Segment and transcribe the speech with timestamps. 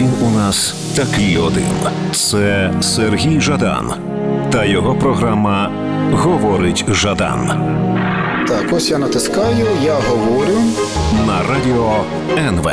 [0.00, 1.76] він у нас такий один.
[2.12, 3.92] Це Сергій Жадан
[4.50, 5.70] та його програма
[6.12, 7.46] Говорить Жадан
[8.48, 10.58] Так, ось я натискаю, я говорю.
[11.26, 12.04] на радіо
[12.38, 12.70] НВ.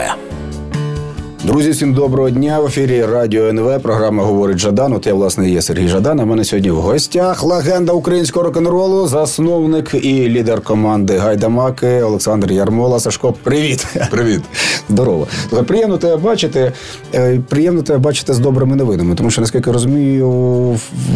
[1.43, 2.59] Друзі, всім доброго дня.
[2.59, 3.79] В ефірі Радіо НВ.
[3.81, 4.93] Програма говорить Жадан.
[4.93, 6.19] От я, власне, є Сергій Жадан.
[6.19, 12.51] А в мене сьогодні в гостях легенда українського рок-н-ролу, засновник і лідер команди Гайдамаки Олександр
[12.51, 12.99] Ярмола.
[12.99, 13.87] Сашко, привіт.
[14.11, 14.41] Привіт.
[14.89, 15.27] Здорово.
[15.67, 16.71] Приємно тебе бачити.
[17.15, 20.29] Е, Приємно тебе бачити з добрими новинами, тому що, наскільки розумію,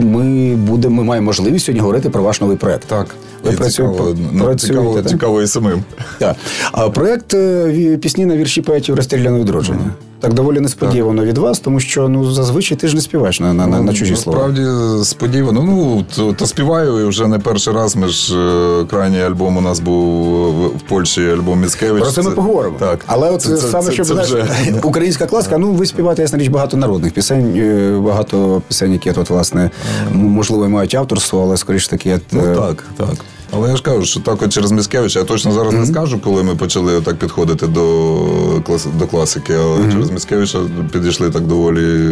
[0.02, 2.88] ми будемо, ми маємо можливість сьогодні говорити про ваш новий проект.
[2.88, 3.16] Так.
[3.44, 5.84] Ви працює- цікаво, ну, працюєте, цікаво, цікаво і самим.
[6.20, 6.36] Так.
[6.72, 9.92] А проект е, пісні на вірші поетів розстріляне відродження.
[10.22, 13.68] Так доволі несподівано від вас, тому що ну зазвичай ти ж не співаєш на, на,
[13.68, 14.48] на, на чужі слова.
[14.48, 15.64] Насправді сподівано.
[15.64, 17.96] Ну, то, то співаю і вже не перший раз.
[17.96, 22.04] Ми ж е, крайній альбом у нас був в, Польщі, альбом Міцкевич.
[22.04, 22.76] Про це ми поговоримо.
[22.80, 23.00] Так.
[23.08, 26.40] Але от Це- саме, це- що це знаєш, вже- українська класика, ну ви співаєте, ясна
[26.40, 29.70] річ, багато народних пісень, е, багато пісень, які тут, власне,
[30.14, 32.10] можливо, мають авторство, але скоріш таки.
[32.10, 33.16] е, Ну так, так.
[33.52, 36.44] Але я ж кажу, що так от через Міцкевича, я точно зараз не скажу, коли
[36.44, 40.60] ми почали так підходити до, клас, до класики, але через Міцкевича
[40.92, 42.10] підійшли так доволі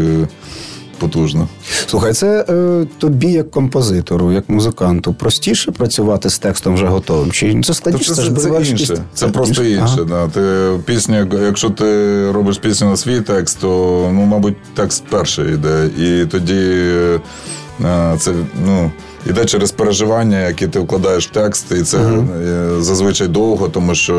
[1.00, 1.48] потужно.
[1.88, 7.32] Слухай, це е, тобі, як композитору, як музиканту, простіше працювати з текстом вже готовим?
[7.32, 8.16] Чи це складніше?
[8.16, 8.72] це, це, це інше.
[8.72, 9.84] якісь- Це просто інше.
[9.84, 10.04] Ага.
[10.04, 10.28] Да.
[10.28, 13.68] Ти пісня, якщо ти робиш пісню на свій текст, то
[14.14, 15.90] ну, мабуть, текст перший йде.
[16.00, 16.62] І тоді
[17.84, 18.32] е, це
[18.66, 18.92] ну.
[19.30, 24.14] Іде через переживання, які ти вкладаєш в текст, і це е, зазвичай довго, тому що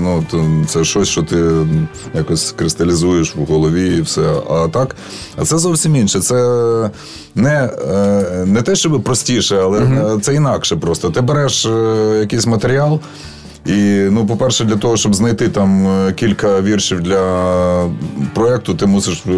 [0.00, 0.24] ну,
[0.66, 1.36] це щось, що ти
[2.14, 4.34] якось кристалізуєш в голові і все.
[4.50, 4.96] А так,
[5.36, 6.20] а це зовсім інше.
[6.20, 6.34] Це
[7.34, 11.10] не, е, не те, щоб простіше, але е, це інакше просто.
[11.10, 11.68] Ти береш
[12.20, 13.00] якийсь матеріал.
[13.66, 17.90] І, ну, по-перше, для того, щоб знайти там е, кілька віршів для
[18.34, 19.32] проєкту, ти мусиш е,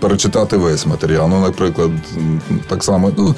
[0.00, 1.28] перечитати весь матеріал.
[1.28, 1.90] Ну, наприклад,
[2.68, 3.12] так само.
[3.18, 3.34] Ну,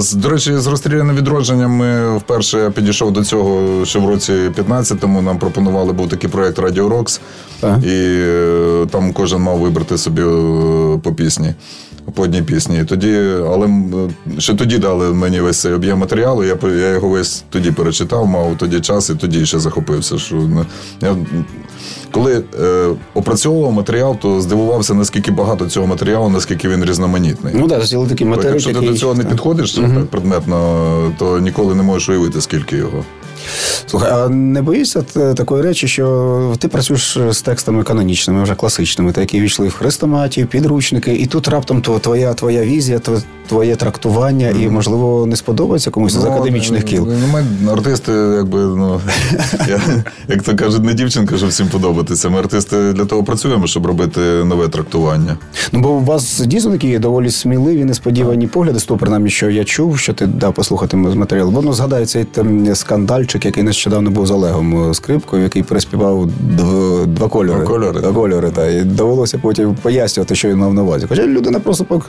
[0.00, 4.32] з, до речі, з розстріляним відродженням ми вперше я підійшов до цього ще в році
[4.32, 5.22] 15-му.
[5.22, 7.20] Нам пропонували був такий проєкт Rocks.
[7.60, 7.84] Так.
[7.84, 10.22] І е, там кожен мав вибрати собі
[11.02, 11.54] по пісні.
[12.14, 12.84] По одній пісні.
[12.84, 13.68] Тоді, але
[14.38, 16.44] ще тоді дали мені весь цей об'єм матеріалу.
[16.44, 20.18] Я, я його весь тоді перечитав, мав тоді час і тоді ще захопився.
[20.18, 20.48] Що,
[21.02, 21.16] я,
[22.10, 27.54] коли е, опрацьовував матеріал, то здивувався, наскільки багато цього матеріалу, наскільки він різноманітний.
[27.56, 28.88] Ну так, зробили такий матеріал, Якщо ти який...
[28.90, 33.04] до цього не підходиш так, предметно, то ніколи не можеш уявити, скільки його.
[33.86, 35.02] Слухай, а не боїшся
[35.36, 40.46] такої речі, що ти працюєш з текстами канонічними, вже класичними, та які війшли в хрестоматію,
[40.46, 43.00] підручники, і тут раптом твоя, твоя візія,
[43.48, 47.08] твоє трактування, і, можливо, не сподобається комусь з академічних кіл.
[47.20, 49.00] Ну, ми артисти, якби, ну,
[49.68, 49.80] я,
[50.28, 52.28] як то кажуть, не дівчинка, щоб всім подобатися.
[52.28, 55.36] Ми артисти для того працюємо, щоб робити нове трактування.
[55.72, 59.64] Ну, бо у вас дійсно такі доволі сміливі, несподівані погляди, з того, принаймні, що я
[59.64, 61.50] чув, що ти дав послухати матеріал.
[61.50, 66.28] Воно згадається цей там скандальчик, який нещодавно був з Олегом Скрипкою, який переспівав
[66.58, 67.58] дв- два кольори.
[67.58, 68.00] Два кольори.
[68.00, 71.06] Два кольори та, і довелося потім пояснювати, що він мав на увазі.
[71.08, 72.02] Хоча людина просто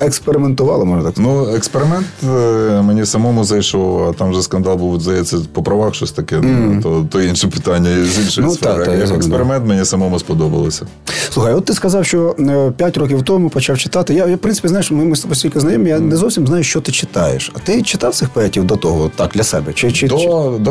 [0.00, 1.34] експериментувала, можна так сказати.
[1.48, 6.12] Ну, експеримент е, мені самому зайшов, а там вже скандал був, здається, по правах щось
[6.12, 6.36] таке.
[6.42, 8.84] ну, То, то інше питання з іншої Ну, сфери.
[8.86, 10.86] та, та, експеримент мені самому сподобалося.
[11.30, 12.34] Слухай, от ти сказав, що
[12.76, 14.14] 5 років тому почав читати.
[14.14, 16.62] Я, я в принципі, знаєш, ми, ми з тобою стільки знайомі, я не зовсім знаю,
[16.64, 17.52] що ти читаєш.
[17.54, 19.72] А ти читав цих поетів до того, так, для себе?
[19.72, 20.14] Чи, чи, чи...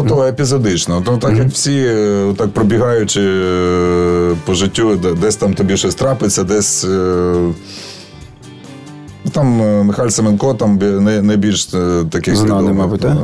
[0.03, 1.01] До, того епізодично.
[1.05, 6.43] То, так як всі, е, так пробігаючи е, по життю, десь там тобі щось трапиться,
[6.43, 6.85] десь.
[6.85, 7.53] е,
[9.31, 9.47] там
[9.85, 10.77] Михайло Семенко, там
[11.21, 11.65] найбільш
[12.11, 12.77] таких Знаний, відомих.
[12.77, 13.17] мабуть, так?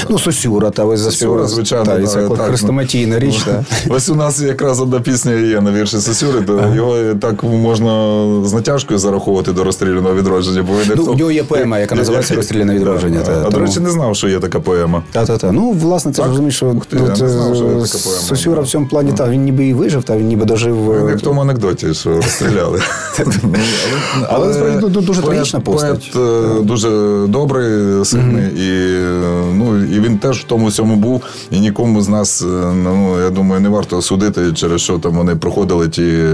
[0.00, 1.48] Е, Ну, Сосюра, та ви заспівали.
[1.48, 3.60] звичайно, та, це так, хрестоматійна ну, річ, так.
[3.96, 8.52] Ось у нас якраз одна пісня є на вірші Сосюри, то його так можна з
[8.52, 10.62] натяжкою зараховувати до розстріляного відродження.
[10.62, 13.80] Бо Ну, як- у нього є поема, яка називається «Розстріляне відродження», та, А, до речі,
[13.80, 15.02] не знав, що є така поема.
[15.12, 15.52] Та, та, та.
[15.52, 18.20] Ну, власне, це розумієш, що Ух ти, я не знав, що є така е, поема.
[18.28, 20.90] Сосюра в цьому плані, та, він ніби і вижив, та він ніби дожив.
[20.92, 22.80] е, Як в тому анекдоті, що розстріляли.
[24.18, 26.10] Ну, Але насправді дуже трагічна постать.
[26.12, 26.88] Поет е, дуже
[27.28, 29.22] добрий, сильний, і, е,
[29.54, 31.22] ну, і він теж в тому всьому був.
[31.50, 35.36] І нікому з нас, е, ну, я думаю, не варто судити, через що там вони
[35.36, 36.24] проходили ті.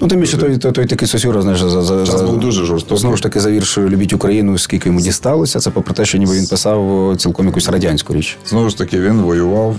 [0.00, 2.64] Е, Ну, тим більше той, той, той такий Сосюра, знаєш, за, за, за, був дуже
[2.64, 2.98] жорстокий.
[2.98, 5.60] Знову ж таки, за вірш Любіть Україну, скільки йому дісталося.
[5.60, 8.38] Це попри те, що ніби він писав цілком якусь радянську річ.
[8.46, 9.76] Знову ж таки, він воював.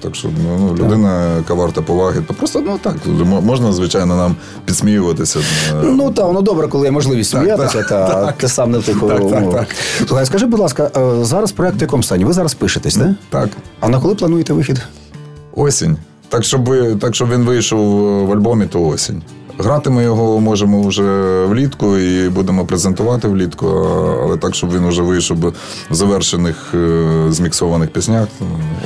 [0.00, 2.20] Так що ну, ну, людина, яка варта поваги.
[2.28, 2.96] То просто ну так
[3.42, 5.38] можна, звичайно, нам підсміюватися.
[5.38, 8.84] е, Ну так, воно добре, коли є можливість сміятися, так, та ти сам не в
[8.84, 9.54] тих Так, так, умовах.
[9.54, 9.76] так.
[10.08, 12.24] Слухай, скажи, будь ласка, е, зараз проект в якому стані?
[12.24, 13.08] Ви зараз пишетесь, так?
[13.30, 13.48] Так.
[13.80, 14.80] А на коли плануєте вихід?
[15.56, 15.96] Осінь.
[16.28, 16.70] Так, щоб,
[17.00, 17.80] так, щоб він вийшов
[18.26, 19.22] в альбомі, то осінь.
[19.62, 23.66] Грати ми його можемо вже влітку і будемо презентувати влітку,
[24.22, 25.38] але так, щоб він вже вийшов
[25.90, 28.28] в завершених е, зміксованих піснях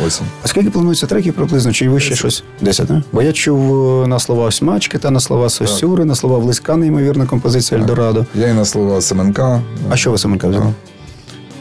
[0.07, 0.27] осінь.
[0.43, 1.73] А скільки планується треків приблизно?
[1.73, 2.45] Чи ви ще щось?
[2.61, 3.03] Десять, не?
[3.13, 7.27] Бо я чув е, на слова Смачки та на слова Сосюри, на слова Близька, неймовірна
[7.27, 8.27] композиція Ельдорадо.
[8.35, 9.63] Я і на слова Семенка.
[9.91, 10.73] А що ви Семенка взяли?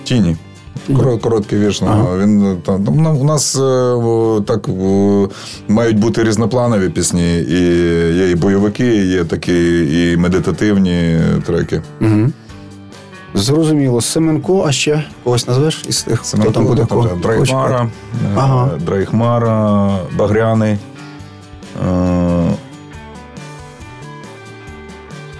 [0.03, 0.35] Тіні.
[0.89, 1.81] Коро- Короткий вірш.
[1.81, 2.17] ну, Ага.
[2.17, 2.57] Він
[2.95, 4.69] ну, у нас е, так
[5.67, 7.59] мають бути різнопланові пісні, і
[8.15, 9.79] є і бойовики, є такі
[10.13, 11.81] і медитативні треки.
[12.01, 12.31] Угу.
[13.33, 14.01] Зрозуміло.
[14.01, 17.09] Семенко, а ще когось назвеш із тих, хто там буде кого?
[17.21, 17.89] Драйхмара,
[18.25, 18.69] е, Ага.
[18.85, 20.77] Драйхмара, Багряний.
[21.87, 22.51] е,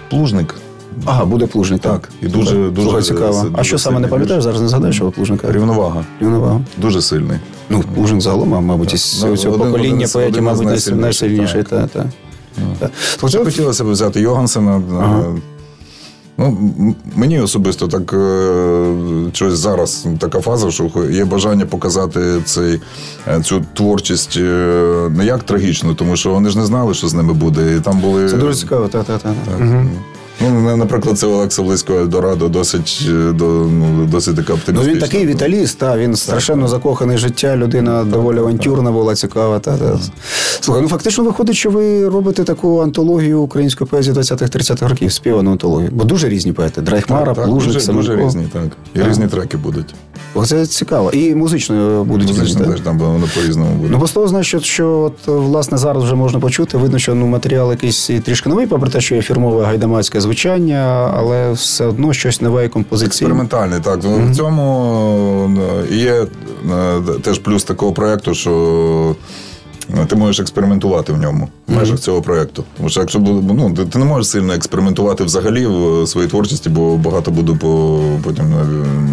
[0.10, 0.56] Плужник.
[1.06, 1.82] Ага, буде плужник.
[1.82, 3.34] Так, Так, і дуже- Слухай, дуже- слухай, цікаво.
[3.34, 4.44] це а що саме не пам'ятаєш?
[4.44, 5.52] Зараз не згадаєш, що плужника?
[5.52, 6.06] Рівновага.
[6.22, 6.62] Рівновага.
[6.78, 7.38] Дуже сильний.
[7.70, 11.64] Ну, плужник загалом, а, мабуть, із Ну, цього один- покоління поетів, мабуть, найс- найсильніших, найсильніший.
[11.64, 11.90] так.
[11.90, 12.10] Та, та.
[12.80, 12.90] Та.
[13.22, 14.78] Хоча Слухай, хотілося б взяти Йогансена.
[14.78, 15.24] е, Ага.
[16.38, 16.58] Ну,
[17.16, 18.96] мені особисто так е,
[19.34, 22.82] щось зараз така фаза, що є бажання показати цей,
[23.28, 24.38] е, цю творчість
[25.10, 27.76] не як трагічну, тому що вони ж не знали, що з ними буде.
[27.76, 29.30] І там були Це дуже цікаво, та, та, та.
[29.30, 29.60] Так.
[29.60, 29.86] Угу.
[30.44, 35.78] Ну, наприклад, це Олекса Близько Ельдорадо досить, е, ну, досить така Ну, він такий віталіст,
[35.78, 39.60] та, він страшенно закоханий життя, людина доволі авантюрна була, цікава.
[39.60, 40.00] Та, та.
[40.60, 45.90] Слухай, ну фактично виходить, що ви робите таку антологію української поезії 20-30-х років, співану антологію.
[45.94, 46.82] Бо дуже різні поети.
[46.82, 48.08] Драйхмара, так, дуже, Семенко.
[48.08, 48.64] дуже різні, так.
[48.96, 49.08] І Так.
[49.08, 49.96] різні треки будуть.
[50.34, 51.12] Оце цікаво.
[51.12, 53.90] І музично будуть Музично теж там воно по-різному буде.
[53.92, 56.78] Ну, бо з того, знаєш, що, що от, власне зараз вже можна почути.
[56.78, 61.52] Видно, що ну, матеріал якийсь трішки новий, попри те, що є фірмове гайдамацьке звучання, але
[61.52, 63.08] все одно щось нове і композиційне.
[63.08, 64.00] Експериментальний, так.
[64.04, 65.60] Ну, В цьому
[65.92, 69.16] е, є е, теж плюс такого проєкту, що
[70.08, 72.64] ти можеш експериментувати в ньому, в межах цього проєкту.
[72.78, 76.98] Тому що якщо ну, ти, ти не можеш сильно експериментувати взагалі в своїй творчості, бо
[76.98, 78.66] багато буду по, потім е,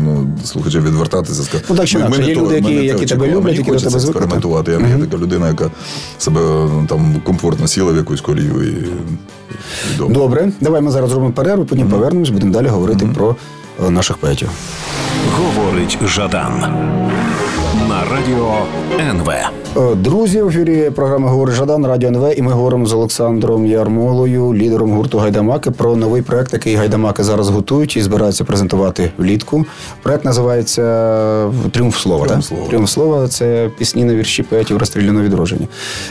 [0.05, 1.43] ну, слухачів відвертатися.
[1.43, 3.53] сказати, Ну, так чи «Ми- ми не є то- люди, які- не які тебе люблять,
[3.57, 4.73] які до хочеться тебе звикли, експериментувати.
[4.73, 5.71] Я не є така людина, яка
[6.19, 10.15] себе ну, там комфортно сіла в якусь колію і, і добре.
[10.15, 13.37] Добре, давай ми зараз зробимо перерву, потім повернемось, будемо далі говорити про
[13.87, 14.49] е, наших поетів.
[15.37, 16.65] Говорить Жадан
[18.11, 18.53] радіо
[19.11, 19.31] НВ.
[19.77, 24.55] Е, Друзі, в ефірі програми Говорить Жадан, Радіо НВ, і ми говоримо з Олександром Ярмолою,
[24.55, 29.67] лідером гурту Гайдамаки, про новий проект, який Гайдамаки зараз готують і збираються презентувати влітку.
[30.03, 30.83] Проект називається
[31.71, 32.27] Тріумф слова.
[32.27, 32.67] «Тріумф слова».
[32.69, 35.69] Тріумф слова це пісні на вірші поетів розстріляного відродження.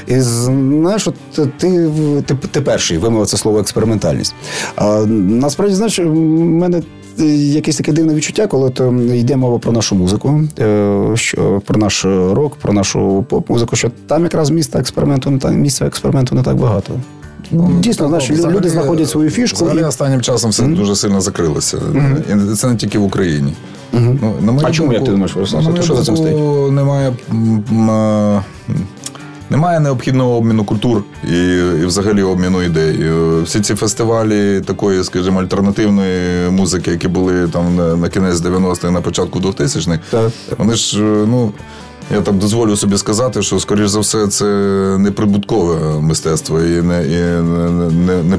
[0.08, 1.16] І знаєш, от
[1.58, 1.90] ти,
[2.26, 4.36] ти, ти перший вимовив це слово експериментальність.
[4.76, 6.82] А, насправді, знаєш, в мене
[7.28, 12.06] якесь таке дивне відчуття, коли то йде мова про нашу музику, е, що про наш
[12.06, 16.56] рок, про нашу поп-музику, що там якраз міста експерименту не так місця експерименту не так
[16.58, 16.94] багато.
[17.80, 19.56] Дійсно, знаєш, лю- Взагалі- люди знаходять свою фішку.
[19.66, 19.84] Взагалі І...
[19.84, 21.78] останнім часом все дуже сильно закрилося.
[22.52, 23.54] І це не тільки в Україні.
[23.94, 28.42] Ну, на А чому, як ти думаєш, Руслан, що за цим думку, Немає, м, а,
[29.50, 31.38] немає необхідного обміну культур і,
[31.82, 33.02] і взагалі обміну ідей.
[33.02, 38.92] Е, Всі ці фестивалі такої, скажімо, альтернативної музики, які були там на, на кінець 90-х,
[38.92, 40.32] на початку 2000-х, Так.
[40.58, 41.52] вони ж, е, ну.
[42.14, 44.46] Я так дозволю собі сказати, що, скоріш за все, це
[45.00, 48.38] неприбуткове мистецтво і не, і не, не,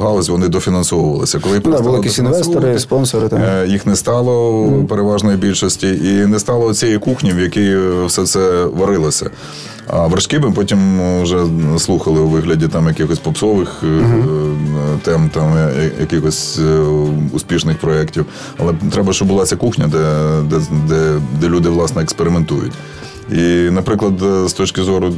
[0.00, 1.38] галузь, вони дофінансовувалися.
[1.38, 3.28] Коли да, були якісь інвестори, спонсори.
[3.28, 3.40] Так.
[3.42, 7.76] Е, Їх не стало в переважної більшості, і не стало цієї кухні, в якій
[8.06, 9.30] все це варилося.
[9.92, 11.46] А вершки потім вже
[11.78, 14.02] слухали у вигляді там якихось попсових е,
[15.02, 16.78] тем, там е, якихось е,
[17.32, 18.26] успішних проєктів.
[18.58, 22.72] Але треба, щоб була ця кухня, де, де, де, де люди власне експериментують.
[23.32, 25.14] І, наприклад, е, з точки зору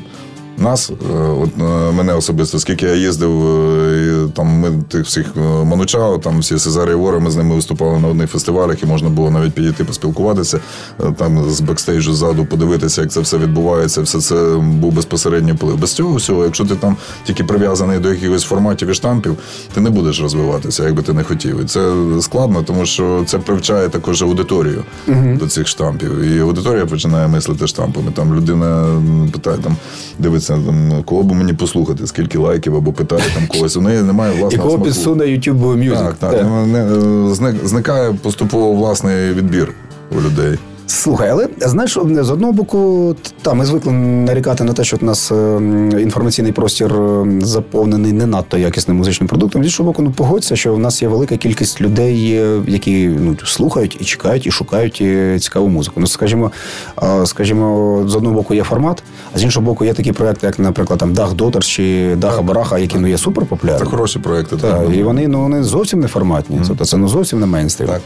[0.59, 5.27] нас, е, от е, мене особисто, скільки я їздив, е, і там ми тих всіх
[5.65, 9.09] Ману Чао, там всі Сезарії Евори, ми з ними виступали на одних фестивалях, і можна
[9.09, 10.61] було навіть підійти поспілкуватися,
[11.17, 14.03] там з бекстейджу ззаду подивитися, як це все відбувається.
[14.03, 15.79] Все це був безпосередній вплив.
[15.79, 19.37] Без цього всього, якщо ти там тільки прив'язаний до якихось форматів і штампів,
[19.75, 21.61] ти не будеш розвиватися, як би ти не хотів.
[21.61, 24.85] І це складно, тому що це привчає також аудиторію
[25.39, 26.19] до цих штампів.
[26.21, 28.13] І аудиторія починає мислити штампами.
[28.15, 28.87] Там людина
[29.33, 29.77] питає, там
[30.19, 33.77] дивиться, там, кого би мені послухати, скільки лайків, або питає там когось.
[33.77, 34.85] У неї немає І власного кого смаку.
[34.85, 35.99] підсуне YouTube Music.
[35.99, 36.33] Так, так.
[36.45, 36.85] Не- не-
[37.35, 39.73] зник- Зникає поступово власний відбір
[40.19, 40.59] у людей.
[40.87, 45.33] Слухай, але знаєш, з одного боку, та ми звикли нарікати на те, що у нас
[45.33, 45.57] е,
[46.01, 49.63] інформаційний простір е, заповнений не надто якісним музичним продуктом.
[49.63, 53.37] З іншого боку, ну погодься, що в нас є велика кількість людей, е, які ну
[53.45, 55.03] слухають і чекають, і шукають
[55.43, 56.01] цікаву музику.
[56.01, 56.51] Ну, скажімо,
[57.25, 59.03] скажімо, з одного боку є формат,
[59.35, 62.79] а з іншого боку, є такі проекти, як, наприклад, там Дах Дотер чи Даха Бараха,
[62.79, 63.85] які ну є суперпопулярні.
[63.85, 64.57] Це хороші проекти.
[64.57, 66.59] Так, і вони ну вони зовсім не форматні.
[66.59, 66.85] Mm-hmm.
[66.85, 67.89] Це ну зовсім не мейнстрім.
[67.89, 68.01] Так.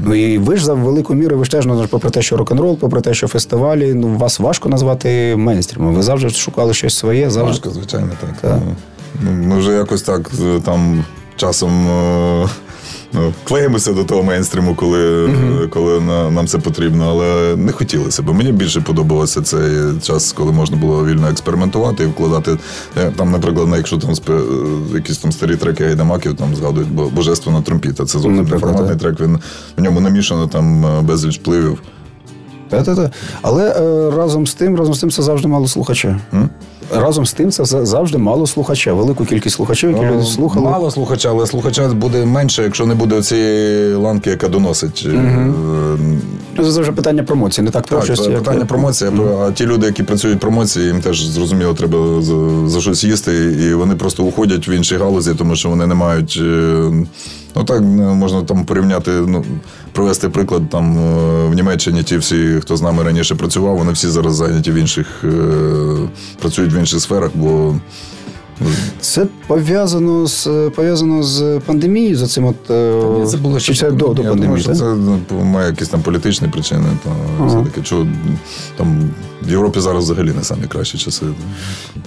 [0.00, 2.78] Ну і ви ж за велику міру, ви ж теж ну, попри те, що рок-н-рол,
[2.78, 5.94] попри те, що фестивалі, ну вас важко назвати мейнстрімом.
[5.94, 7.52] Ви завжди шукали щось своє, завжди.
[7.52, 8.40] Важко, звичайно, так.
[8.40, 8.60] так.
[9.24, 11.04] Ну, Ми вже якось так е, там
[11.36, 11.88] часом.
[11.88, 12.48] Е,
[13.12, 15.68] ну, клеїмося до того мейнстриму, коли uh-huh.
[15.68, 18.34] коли на, нам це потрібно, але не хотілося б.
[18.34, 22.58] Мені більше подобався цей час, коли можна було вільно експериментувати і вкладати.
[23.16, 24.40] Там, наприклад, якщо там спи,
[24.94, 28.04] якісь там старі треки гайдамаків там згадують божественна тромпіта.
[28.04, 29.20] Це зовсім не фанатний трек.
[29.20, 29.38] Він
[29.76, 31.78] в ньому намішано там е, безліч впливів.
[32.68, 33.10] Та-та-та.
[33.42, 36.20] Але е, разом з тим, разом з тим, це завжди мало слухача.
[36.32, 36.48] Mm?
[36.96, 38.92] Разом з тим, це завжди мало слухача.
[38.92, 40.70] Велику кількість слухачів, які люди слухали.
[40.70, 45.08] Мало слухача, але слухача буде менше, якщо не буде цієї ланки, яка доносить.
[45.14, 45.54] Угу.
[46.64, 48.28] Це вже питання промоції, не так творчості.
[48.28, 48.68] Так, питання як...
[48.68, 49.10] промоції.
[49.10, 49.42] Mm.
[49.42, 53.56] А ті люди, які працюють в промоції, їм теж зрозуміло, треба за, за щось їсти,
[53.60, 56.40] і вони просто уходять в інші галузі, тому що вони не мають.
[56.42, 56.90] Е,
[57.56, 59.44] ну так можна там порівняти, ну
[59.92, 62.02] провести приклад там е, в Німеччині.
[62.02, 65.28] Ті всі, хто з нами раніше працював, вони всі зараз зайняті в інших, е,
[66.40, 67.74] працюють в інших сферах, бо
[69.00, 72.44] це пов'язано з пов'язано з пандемією за цим.
[72.44, 74.40] От е, це було ще це до, до пандемії.
[74.40, 76.86] Думаю, що Це ну, має якісь там політичні причини.
[77.04, 77.46] То ага.
[77.46, 78.06] все таки, що
[78.76, 79.10] там
[79.42, 81.26] в Європі зараз взагалі не самі кращі часи.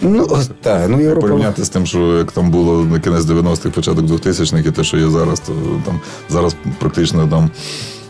[0.02, 0.28] Ну
[0.62, 1.28] так, ну Європа...
[1.28, 4.98] порівняти з тим, що як там було на кінець 90-х, початок 2000-х, і те, що
[4.98, 5.54] є зараз, то
[5.86, 7.50] там зараз практично там.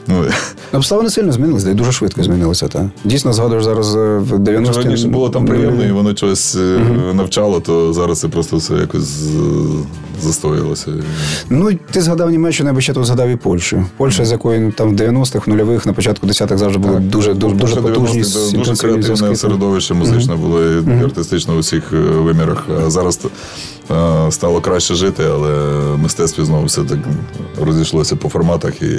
[0.08, 0.26] Ну,
[0.74, 2.68] Обставини сильно змінилися, і дуже швидко змінилися.
[2.68, 2.90] Та.
[3.04, 7.14] Дійсно, згадуєш зараз е, в 90 ті Раніше було там приємно, і воно щось угу.
[7.14, 9.24] навчало, то зараз це просто все якось
[10.22, 10.92] застоїлося.
[11.50, 13.86] Ну, ти згадав Німеччину, я би ще тут згадав і Польщу.
[13.98, 17.04] Польща, з якої ну, там в 90-х, нульових, на початку 10-х завжди було так.
[17.04, 18.22] дуже дуже, дуже потужні.
[18.54, 20.44] Дуже креативне середовище музичне угу.
[20.44, 21.04] було і угу.
[21.04, 22.66] артистично у всіх е, вимірах.
[22.86, 23.20] А зараз
[24.30, 25.52] стало краще жити, але
[25.98, 27.00] мистецтво знову все так
[27.62, 28.98] розійшлося по форматах і.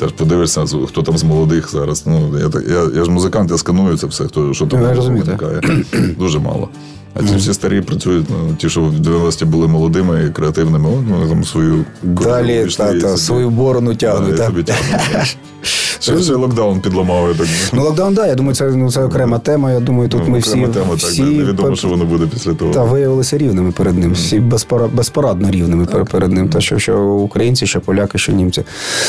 [0.00, 2.06] Теж подивишся, хто там з молодих зараз.
[2.06, 5.60] Ну, Я я, я ж музикант, я сканую це все, хто що там виникає.
[6.18, 6.68] Дуже мало.
[7.14, 11.28] А ці всі старі працюють, ну, ті, що в 90-ті були молодими і креативними, ну,
[11.28, 14.36] там свою Далі та, та, свою борону тягнуть.
[14.36, 14.50] Да.
[16.00, 17.28] Ще, локдаун підламав.
[17.28, 17.46] Я так.
[17.72, 18.24] Ну, локдаун, так.
[18.24, 19.72] Да, я думаю, це ну, це окрема тема.
[19.72, 20.50] Я думаю, тут ну, ми всі.
[20.50, 22.72] тема, всі так, невідомо, що воно буде після того.
[22.72, 24.12] Та виявилися рівними перед ним.
[24.12, 26.04] Всі безпорад, безпорадно рівними так.
[26.04, 26.48] перед ним.
[26.48, 28.64] Та що, що українці, що поляки, що німці.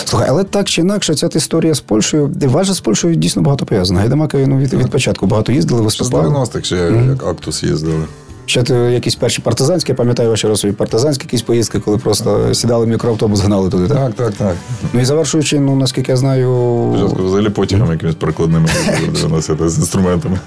[0.05, 3.99] Слухай, але так чи інакше, ця історія з Польщею, важе з Польщею дійсно багато пов'язана.
[3.99, 6.29] Гайдамаки ну, від, від початку багато їздили, виступали.
[6.29, 7.09] З 90-х ще mm-hmm.
[7.09, 8.05] як Актус їздили.
[8.51, 12.89] Ще якісь перші партизанські, я пам'ятаю ваші розові партизанські якісь поїздки, коли просто сідали в
[12.89, 13.87] мікроавтобус, гнали туди.
[13.87, 14.33] Так, так, так.
[14.33, 14.55] так.
[14.93, 16.93] Ну і завершуючи, ну наскільки я знаю.
[16.97, 18.69] Спочатку взагалі потягом якимись перекладними
[19.69, 20.39] з інструментами.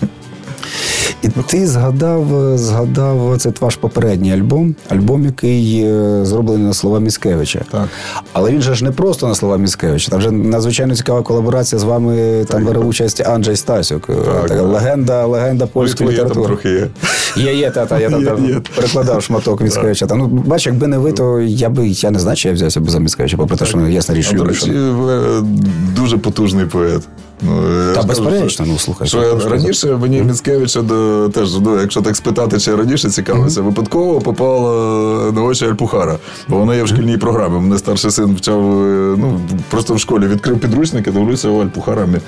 [1.22, 7.60] І ти згадав згадав це ваш попередній альбом, альбом, який е, зроблений на слова Міскевича.
[7.70, 7.88] Так.
[8.32, 10.10] Але він же ж не просто на слова Міскевича.
[10.10, 12.38] Там вже надзвичайно цікава колаборація з вами.
[12.38, 14.06] Так, там бере участь Анджей Стасюк.
[14.06, 16.46] Так, така легенда, легенда польської літератури.
[16.46, 16.88] трохи є.
[17.36, 20.06] Є, є, та, та, я там, там перекладав шматок Міскевича.
[20.06, 22.80] Там, ну, бач, якби не ви, то я би я не знаю, чи я взявся
[22.80, 24.34] б за Міскевича, попри те, що ну, ясна річ.
[25.96, 27.02] Дуже потужний поет.
[27.44, 29.08] Ну, Та безперечно, ну слухай.
[29.08, 30.82] Що раніше мені Міцкевича
[31.34, 36.74] теж, ну, якщо так спитати, чи раніше цікавився, випадково попала на очі Альпухара, бо вона
[36.74, 37.60] є в шкільній програмі.
[37.60, 38.62] Мене старший син вчав
[39.18, 42.20] ну, просто в школі відкрив підручники, дивлюся, о, Альпухара е,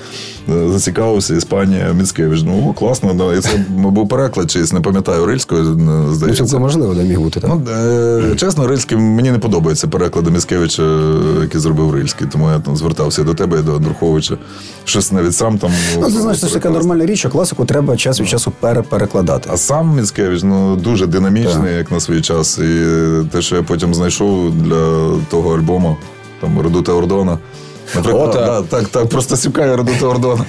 [0.47, 2.41] зацікавився, Іспанія, Міцкевич.
[2.43, 3.35] Ну, класно, да.
[3.35, 6.43] і це був переклад, чись, не пам'ятаю, рильською, е, здається.
[6.43, 7.39] Ну, це можливо, де міг бути.
[7.39, 7.51] Так?
[7.53, 10.83] Ну, е, Чесно, Рильський мені не подобається переклади Міцкевича,
[11.41, 14.37] який зробив Рильський, тому я там звертався до тебе і до Андруховича
[14.83, 15.71] щось навіть сам там.
[15.99, 19.49] Ну, це значить, це така нормальна річ, що класику треба час від часу переперекладати.
[19.53, 21.77] А сам Міцкевич ну, дуже динамічний, так.
[21.77, 22.57] як на свій час.
[22.57, 22.85] І
[23.31, 25.97] те, що я потім знайшов для того альбому,
[26.41, 27.37] там Редута Ордона.
[27.95, 28.45] Наприклад, О, так.
[28.45, 30.45] Да, так, так, просто сюкає Редута Ордона.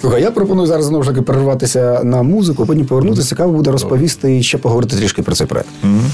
[0.00, 3.28] Слухай, я пропоную зараз знову ж таки перерватися на музику, потім повернутися.
[3.28, 5.68] Цікаво буде розповісти і ще поговорити трішки про цей проект.
[5.84, 6.10] Mm-hmm.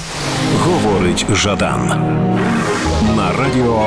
[0.64, 1.92] Говорить Жадан
[3.16, 3.80] на радіо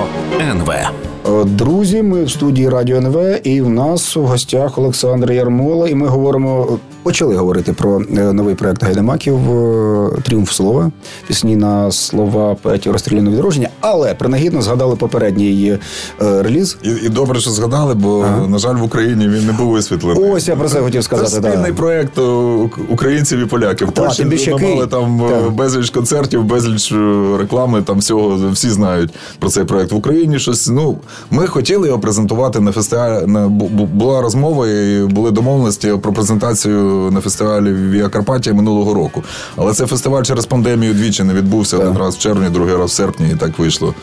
[0.51, 0.69] НВ.
[0.69, 5.95] Е, друзі, ми в студії Радіо НВ, і в нас у гостях Олександр Ярмола, і
[5.95, 10.91] ми говоримо почали говорити про е, новий проект Гайдамаків е, Тріумф слова,
[11.27, 15.77] пісні на слова поетів розстріляного відродження, але принагідно згадали попередній
[16.21, 16.77] е, реліз.
[16.83, 20.31] І, і добре, що згадали, бо, на жаль, в Україні він не був висвітлений.
[20.31, 21.49] Ось я про це хотів сказати, Це да.
[21.51, 23.91] спільний проєкт у- українців і поляків.
[23.91, 25.51] Так, Польщі ми мали там Так.
[25.51, 26.93] безліч концертів, безліч
[27.39, 29.91] реклами, там всього всі знають про цей проєкт.
[29.91, 30.69] В Україні щось.
[30.69, 30.97] Ну,
[31.31, 33.25] ми хотіли його презентувати на фестивалі.
[33.27, 38.93] На, бу- бу- була розмова і були домовленості про презентацію на фестивалі Віа Карпатія минулого
[38.93, 39.23] року.
[39.55, 41.77] Але це фестиваль через пандемію двічі не відбувся.
[41.77, 43.93] Один раз в червні, другий раз в серпні, і так вийшло.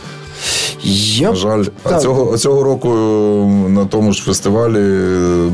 [0.84, 2.02] Я На жаль, а Так.
[2.02, 2.88] цього, а цього року
[3.68, 4.78] на тому ж фестивалі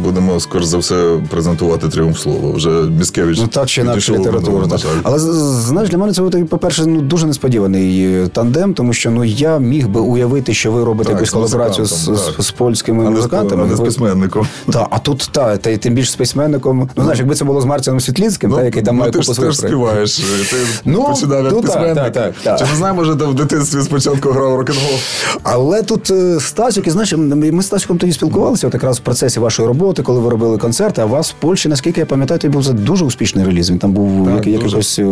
[0.04, 2.50] будемо, скоріш за все, презентувати тріумф слова.
[2.54, 3.38] Вже Міскевич.
[3.40, 4.66] Ну так чи інакше підійшов, література.
[4.66, 4.88] на жаль.
[5.02, 9.25] Але знаєш, для мене це от, по-перше, ну дуже несподіваний е, тандем, тому що ну
[9.25, 13.11] я міг би уявити, що ви робите Так, якусь колаборацію з, з, з польськими А
[13.11, 13.62] музикантами.
[13.62, 14.47] а не з письменником.
[14.73, 16.78] Та, а тут та, та тим більше з письменником.
[16.97, 19.54] Ну, знаєш, якби це було з Марціаном Світлінським, та, який там ну, має купу своїх
[19.54, 20.16] співаєш.
[20.50, 21.95] Ти Ну, починав як ну, так, письменник.
[21.97, 22.59] так, так, так.
[22.59, 24.99] Чи не знаю, може, ти в дитинстві спочатку грав рок-н-рол?
[25.42, 29.40] Але тут е, Стасік, і знаєш, ми з Стасіком тоді спілкувалися, от якраз в процесі
[29.40, 31.00] вашої роботи, коли ви робили концерти.
[31.00, 33.70] А у вас в Польщі, наскільки я пам'ятаю, це був за дуже успішний реліз.
[33.70, 34.50] Він там був Так, дуже.
[34.50, 35.04] якихось е,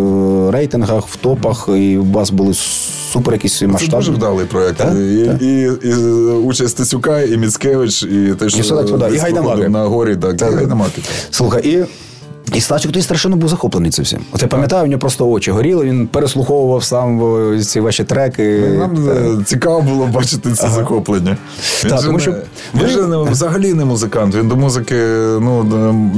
[0.50, 2.54] рейтингах, в топах, і у вас були
[3.12, 4.76] супер якісь Це дуже вдалий проєкт.
[4.76, 5.42] Так, І, так.
[5.42, 5.94] і, і,
[6.35, 9.68] участь Стасюка, і Міцкевич, і те, що І так і Гайдамаки.
[9.68, 10.54] на горі, так, Так, і.
[10.54, 11.02] Гайдамаки.
[11.30, 11.85] Слухай, і.
[12.54, 14.18] І Стасік тоді страшенно був захоплений цим всім.
[14.32, 17.24] От я пам'ятаю, у нього просто очі горіли, він переслуховував сам
[17.54, 18.58] е, ці ваші треки.
[18.78, 21.36] Нам Та- е, цікаво було бачити це захоплення.
[21.84, 22.34] Він, Так, же, тому не, що
[22.74, 24.34] він же не, взагалі не музикант.
[24.34, 24.94] Він до музики,
[25.40, 25.62] ну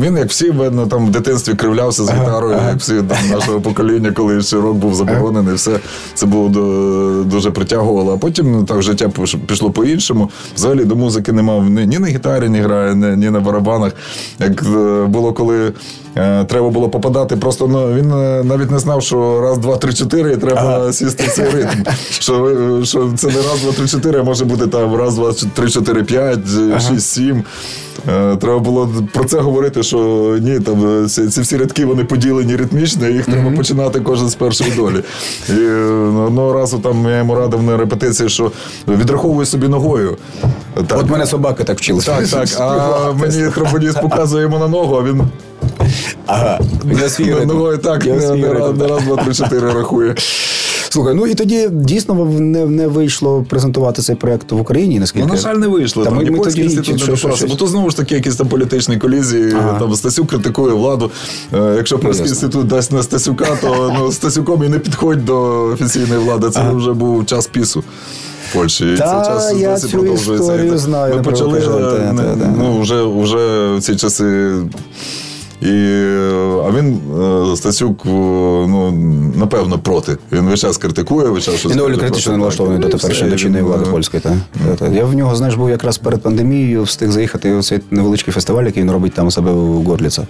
[0.03, 4.13] він, як всі, видно, там в дитинстві кривлявся з гітарою, як всі там, нашого покоління,
[4.13, 5.79] коли ще рок був заборонений, все
[6.15, 8.13] це було до- дуже притягувало.
[8.15, 9.11] А потім ну, так життя
[9.47, 10.31] пішло по-іншому.
[10.57, 13.93] Взагалі до музики не мав ні, ні на гітарі, ні грає, ні, ні на барабанах.
[14.39, 15.73] Як е, було, коли е,
[16.47, 20.33] треба було попадати, просто ну, він е, навіть не знав, що раз, два, три, чотири,
[20.33, 21.83] і треба сісти в цей ритм.
[22.11, 22.47] Що,
[22.81, 25.71] е, що це не раз, два, три, чотири, а може бути там раз, два, три,
[25.71, 26.39] чотири, п'ять,
[26.77, 27.45] е, шість, сім.
[28.09, 29.99] Е, Треба було про це говорити, що
[30.43, 34.29] ні, там е, ці, ці всі рядки вони поділені ритмічно, і їх треба починати кожен
[34.29, 35.03] з першої долі.
[35.49, 35.83] І е,
[36.27, 38.53] одного разу там я йому радив на репетиції, що
[38.89, 40.17] відраховуй собі ногою.
[40.87, 40.99] Так.
[40.99, 42.03] От мене собаки так вчили.
[42.03, 42.49] Так, так.
[42.59, 45.23] А мені тромбоніст показує йому на ногу, а він
[46.27, 46.61] Ага,
[47.03, 47.49] я свій ритм.
[47.49, 50.15] ногою так не, раз, не раз, два, три, чотири рахує.
[50.91, 55.27] Слухай, ну і тоді дійсно не, не вийшло презентувати цей проект в Україні, наскільки.
[55.27, 56.05] Ну, на жаль, не вийшло.
[56.05, 57.37] Та Там ми- ми тоді інститут що- не що- допався.
[57.47, 59.53] що- Бо то знову ж таки якісь там політичні колізії.
[59.59, 59.79] Ага.
[59.79, 61.11] Там Стасюк критикує владу.
[61.55, 66.21] Е, Якщо польський інститут дасть на Стасюка, то ну, Стасюком і не підходь до офіційної
[66.21, 66.51] влади.
[66.51, 67.81] Це вже був час пісу.
[68.51, 68.95] в Польщі.
[68.99, 70.79] Та, цей час я досі цю продовжується.
[70.79, 72.15] знаю, Ми почали е,
[72.59, 74.53] ну, вже, вже в ці часи.
[75.61, 77.01] І, е, а він,
[77.53, 78.93] е, Стасюк, е, ну,
[79.37, 80.17] напевно, проти.
[80.33, 83.39] Він весь час критикує, весь час щось Він доволі критично налаштований до теперішньої і до
[83.39, 84.23] чинної влади польської.
[84.23, 84.29] Та?
[84.29, 84.95] Mm-hmm.
[84.95, 88.83] Я в нього, знаєш, був якраз перед пандемією, встиг заїхати у цей невеличкий фестиваль, який
[88.83, 90.27] він робить там у себе у Горліца.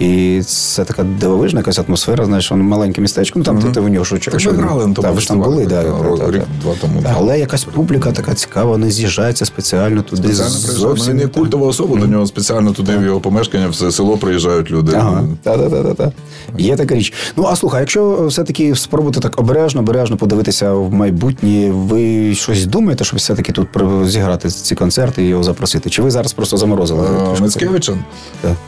[0.00, 3.88] І це така дивовижна якась атмосфера, знаєш, воно маленьке містечко, ну там ти, ти в
[3.88, 6.30] нього що Так ми грали на тому Та, ви ж там були, так, та, та,
[6.30, 7.02] рік-два тому.
[7.16, 10.34] Але якась публіка така цікава, вони з'їжджаються спеціально туди.
[10.34, 11.22] Спеціально приїжджають.
[11.22, 14.92] Ну, культова особа, до нього спеціально туди в його помешкання, в це село приїжджають люди.
[14.96, 16.12] Ага, та, та, та, та, та.
[16.58, 17.12] Є така річ.
[17.36, 23.04] Ну а слухай, якщо все-таки спробувати так обережно, обережно подивитися в майбутнє, ви щось думаєте,
[23.04, 23.68] щоб все-таки тут
[24.04, 25.90] зіграти ці концерти і його запросити?
[25.90, 27.06] Чи ви зараз просто заморозили?
[27.38, 27.92] Е, Мицкевича?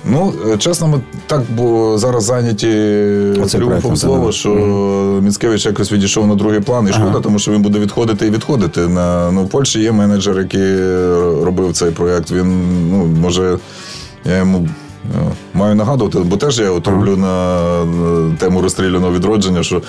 [0.05, 1.01] Ну, е, чесно, ми
[1.33, 2.69] так бо зараз зайняті
[3.53, 4.35] тріумфом слова, так.
[4.35, 4.51] що
[5.23, 8.81] Міцкевич якось відійшов на другий план, і шкода, тому що він буде відходити і відходити.
[8.81, 10.77] На, ну, в Польщі є менеджер, який
[11.45, 12.31] робив цей проєкт.
[12.31, 13.59] Він, ну, може,
[14.25, 14.69] я йому.
[15.55, 19.83] Е, Маю нагадувати, бо теж я от роблю на е, тему розстріляного відродження, що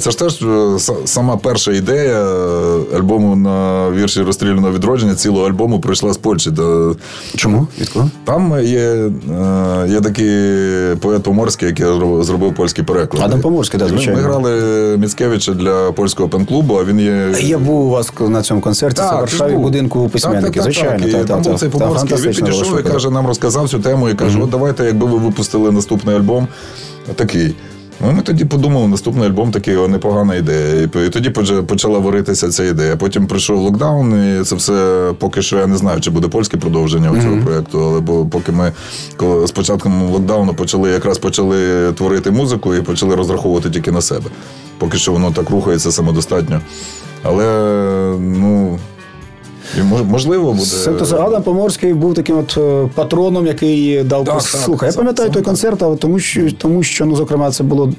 [0.00, 5.80] це ж теж е, сама перша ідея е, альбому на вірші розстріляного відродження, цілого альбому
[5.80, 6.50] прийшла з Польщі.
[7.36, 7.66] Чому?
[8.24, 9.10] Там є, е,
[9.88, 10.36] є такий
[10.96, 11.86] поет Поморський, який
[12.22, 13.22] зробив- польський переклад.
[13.22, 14.20] Адам Поморський, ми- звичайно.
[14.22, 14.52] Ми грали
[14.96, 17.34] Міцкевича для польського пен-клубу, а він є.
[17.40, 20.44] Я був у вас на цьому концерті, це в Варшаві, будинку письменників.
[20.44, 21.26] Так, так, так, Звичайно, так.
[21.26, 21.60] Так,
[22.82, 23.12] так, так.
[23.12, 26.48] Нам розказав цю тему і каже: от давайте, якби ви випустили наступний альбом
[27.14, 27.54] такий.
[28.00, 30.82] Ну, ми тоді подумали, наступний альбом такий о, непогана ідея.
[30.82, 31.30] І, і тоді
[31.66, 32.96] почала варитися ця ідея.
[32.96, 37.22] Потім прийшов локдаун, і це все поки що я не знаю, чи буде польське продовження
[37.22, 37.80] цього проєкту.
[37.80, 38.72] Але бо поки ми
[39.16, 44.30] коли з початком локдауну почали якраз почали творити музику і почали розраховувати тільки на себе.
[44.78, 46.60] Поки що воно так рухається самодостатньо.
[47.22, 47.44] Але
[48.20, 48.78] ну.
[49.78, 50.70] І можливо буде.
[50.84, 54.86] Тобто Адам Поморський був таким от е, патроном, який дав Так, послухай.
[54.86, 57.92] Я так, пам'ятаю так, той концерт, а тому що, тому що, ну, зокрема, це було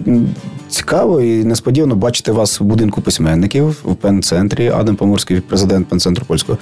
[0.70, 4.70] цікаво і несподівано бачити вас в будинку письменників в пен-центрі.
[4.70, 6.58] Адам Поморський, президент пен-центру польського.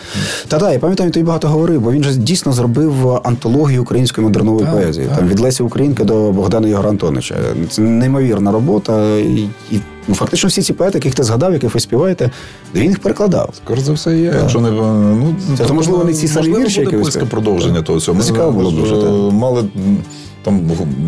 [0.48, 4.28] Та та я пам'ятаю, він тобі багато говорив, бо він же дійсно зробив антологію української
[4.28, 5.08] модернової Так, поезії.
[5.08, 5.18] так.
[5.18, 7.36] Там від Лесі Українки до Богдана Єгора Антоновича.
[7.70, 9.18] Це неймовірна робота.
[9.18, 9.48] І,
[10.08, 12.32] ну, фактично всі ці поети, яких ти згадав, яких ви співаєте,
[12.76, 13.50] він їх перекладав.
[13.64, 14.34] Скоріше за все є.
[14.42, 18.18] Якщо не ну Це, то, можливо, не ці самі вірші, які польське продовження того всього.
[18.18, 19.64] Ми Цікаво було дуже, е, мали
[20.46, 20.62] там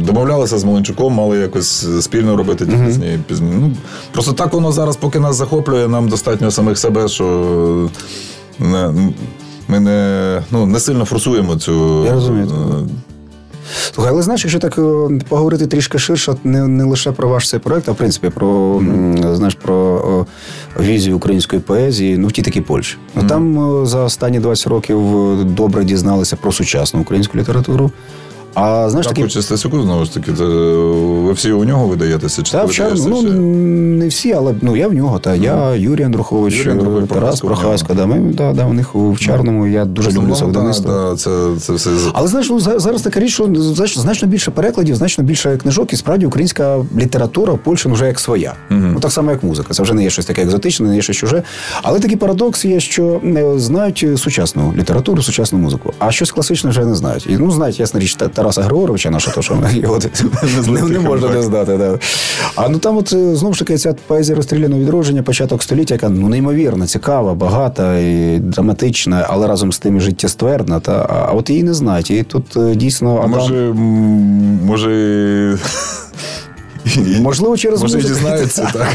[0.05, 3.19] домовлялися з Маленчуком, мали якось спільно робити ті пісні.
[3.27, 3.51] пізні.
[3.59, 3.71] Ну,
[4.11, 7.89] просто так воно зараз, поки нас захоплює, нам достатньо самих себе, що
[8.59, 8.93] не,
[9.67, 12.05] ми не, ну, не сильно форсуємо цю.
[12.05, 12.45] Я розумію.
[12.47, 12.87] е,
[13.93, 14.81] Слухай, але знаєш, якщо так е,
[15.29, 19.35] поговорити трішки ширше, не, не лише про ваш цей проект, а в принципі про м,
[19.35, 20.25] знаєш про о,
[20.81, 22.97] візію української поезії, ну в тій такій Польщі.
[23.15, 24.99] Ну там е, за останні 20 років
[25.45, 27.91] добре дізналися про сучасну українську літературу.
[28.53, 32.43] А знаєш, Дякую такі Чистасюку, знову ж таки, це, ви всі у нього видаєтеся?
[32.43, 33.39] Чи та ти в Чарну, видаєшся ну ще?
[33.39, 35.19] не всі, але ну я в нього.
[35.19, 37.47] Та я Юрій Андрухович, Юрій Андрухович, е, Тарас Прохасько.
[37.47, 37.93] Прохасько.
[37.93, 39.67] Да, ми да, да, у них у в Чарному.
[39.67, 43.19] Я дуже люблю це Ну, да, да, це, це все Але знаєш, ну зараз така
[43.19, 43.49] річ, що
[43.95, 48.19] значно більше перекладів, значно більше книжок, і справді українська література в Польщі ну, вже як
[48.19, 48.53] своя.
[48.69, 49.73] Ну так само, як музика.
[49.73, 51.43] Це вже не є щось таке екзотичне, не є щось чуже.
[51.81, 56.85] Але такий парадокс є, що е, знають сучасну літературу, сучасну музику, а щось класичне вже
[56.85, 57.27] не знають.
[57.29, 59.99] І ну знають, ясна річ, Та- Тараса Григоровича, наша то, що його
[60.67, 61.77] не, не можна не знати.
[61.77, 61.99] Да.
[62.55, 66.09] А ну там, от е, знову ж таки, ця поезія розстріляного відродження, початок століття, яка
[66.09, 70.79] ну неймовірна, цікава, багата і драматична, але разом з тим і життєствердна.
[70.79, 72.11] Та а, а от її не знають.
[72.11, 73.73] І тут е, дійсно А Адам, може,
[74.65, 75.57] може,
[77.21, 78.13] можливо, через може музику.
[78.13, 78.87] дізнаються, так.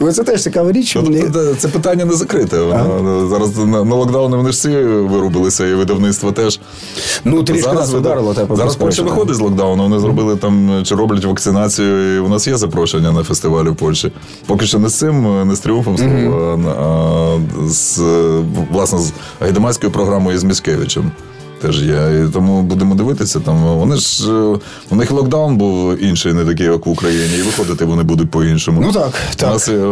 [0.00, 0.94] Ну, це теж цікава річ.
[0.96, 2.60] Ну, Мені- тобто, це питання не закрите.
[2.60, 6.60] Воно Зараз на, на локдауни вони ж всі вирубилися, і видавництво теж.
[7.24, 8.34] Ну, трішки нас вида- ударило.
[8.34, 12.46] та, зараз Польща виходить з локдауну, вони зробили там чи роблять вакцинацію, і у нас
[12.46, 14.12] є запрошення на фестивалі в Польщі.
[14.46, 19.92] Поки що не з цим, не з тріумфом слова, а з е, власне з гайдамацькою
[19.92, 21.10] програмою і з Міскевичем.
[21.62, 22.24] Теж є.
[22.24, 23.40] І тому будемо дивитися.
[23.40, 24.58] Там вони ж е,
[24.90, 28.80] у них локдаун був інший, не такий, як в Україні, і виходити вони будуть по-іншому.
[28.80, 29.50] Ну так, У так.
[29.50, 29.82] нас е,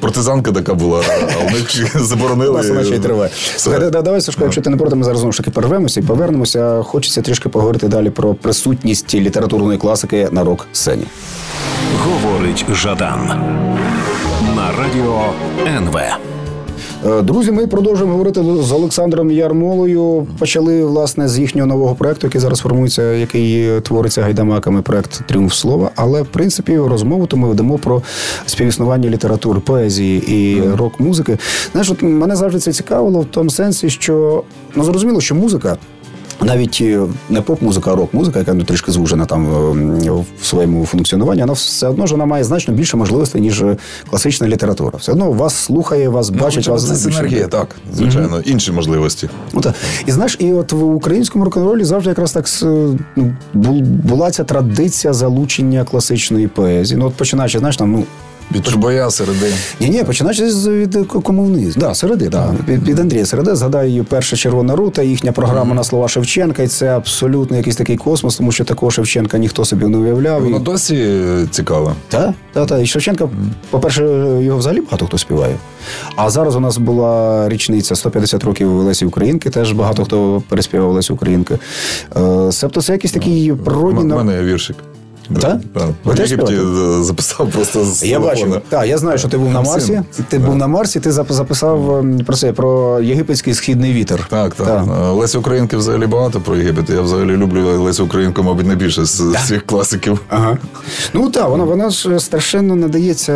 [0.00, 1.02] партизанка така була,
[1.40, 2.50] а у них заборонили.
[2.50, 3.30] У нас вона ще й триває.
[4.04, 6.82] Давай, Сашко, якщо ти не проти, ми зараз знову ж таки перервемося і повернемося.
[6.82, 11.04] Хочеться трішки поговорити далі про присутність літературної класики на рок-сцені.
[12.04, 13.28] Говорить Жадан
[14.56, 15.32] на радіо
[15.66, 15.98] НВ.
[17.06, 20.26] Е, Друзі, ми продовжуємо говорити з Олександром Ярмолою.
[20.38, 25.90] Почали власне з їхнього нового проекту, який зараз формується, який твориться гайдамаками, проект Тріумф слова.
[25.96, 28.02] Але в принципі розмову то ми ведемо про
[28.46, 31.38] співіснування літератури, поезії і рок-музики.
[31.72, 34.42] Знаєш, от мене завжди це цікавило в тому сенсі, що
[34.74, 35.76] ну зрозуміло, що музика.
[36.42, 39.46] Навіть е, не поп-музика, а рок-музика, яка ну, трішки звужена там
[40.06, 43.76] е, в своєму функціонуванні, вона все одно ж вона має значно більше можливостей, ніж е,
[44.10, 44.98] класична література.
[44.98, 49.28] Все одно вас слухає, вас Ну, бачить, вас це синергія, так, звичайно, інші можливості.
[49.52, 49.74] Ну, так.
[50.06, 52.46] І знаєш, і от в українському рок-н-ролі завжди якраз так
[53.52, 57.00] ну, була ця традиція залучення класичної поезії.
[57.00, 58.04] Ну, от починаючи, знаєш, там, ну.
[58.52, 59.52] Від Чубая середи.
[59.80, 61.76] Ні, ні, починаючи з від кому вниз.
[61.76, 62.54] Да, середи, да.
[62.66, 66.96] Під, під Андрія Середи, згадай перша червона рута, їхня програма на слова Шевченка, і це
[66.96, 70.42] абсолютно якийсь такий космос, тому що такого Шевченка ніхто собі не уявляв.
[70.42, 70.60] Воно І...
[70.60, 71.92] досі цікаве.
[72.08, 72.82] Так, так, так.
[72.82, 73.28] І Шевченка,
[73.70, 74.04] по-перше,
[74.40, 75.56] його взагалі багато хто співає.
[76.16, 81.12] А зараз у нас була річниця 150 років Лесі Українки, теж багато хто переспівав Лесі
[81.12, 81.58] Українки.
[82.16, 84.76] Е, Себто це якийсь такий У мене є віршик.
[85.40, 85.58] Так.
[86.04, 86.58] Ви В Єгипті
[87.00, 88.60] записав просто з Я бачу.
[88.68, 90.02] Так, я знаю, що ти був на Марсі.
[90.28, 94.26] Ти був на Марсі, ти записав ем, про це, про єгипетський східний вітер.
[94.30, 94.84] Так, так.
[94.88, 96.90] Е, Лесі Українки взагалі багато про Єгипет.
[96.90, 100.20] Я взагалі люблю Лесю Українку, мабуть, найбільше з всіх класиків.
[100.28, 100.58] Ага.
[101.14, 103.32] Ну так, вона, вона ж страшенно надається,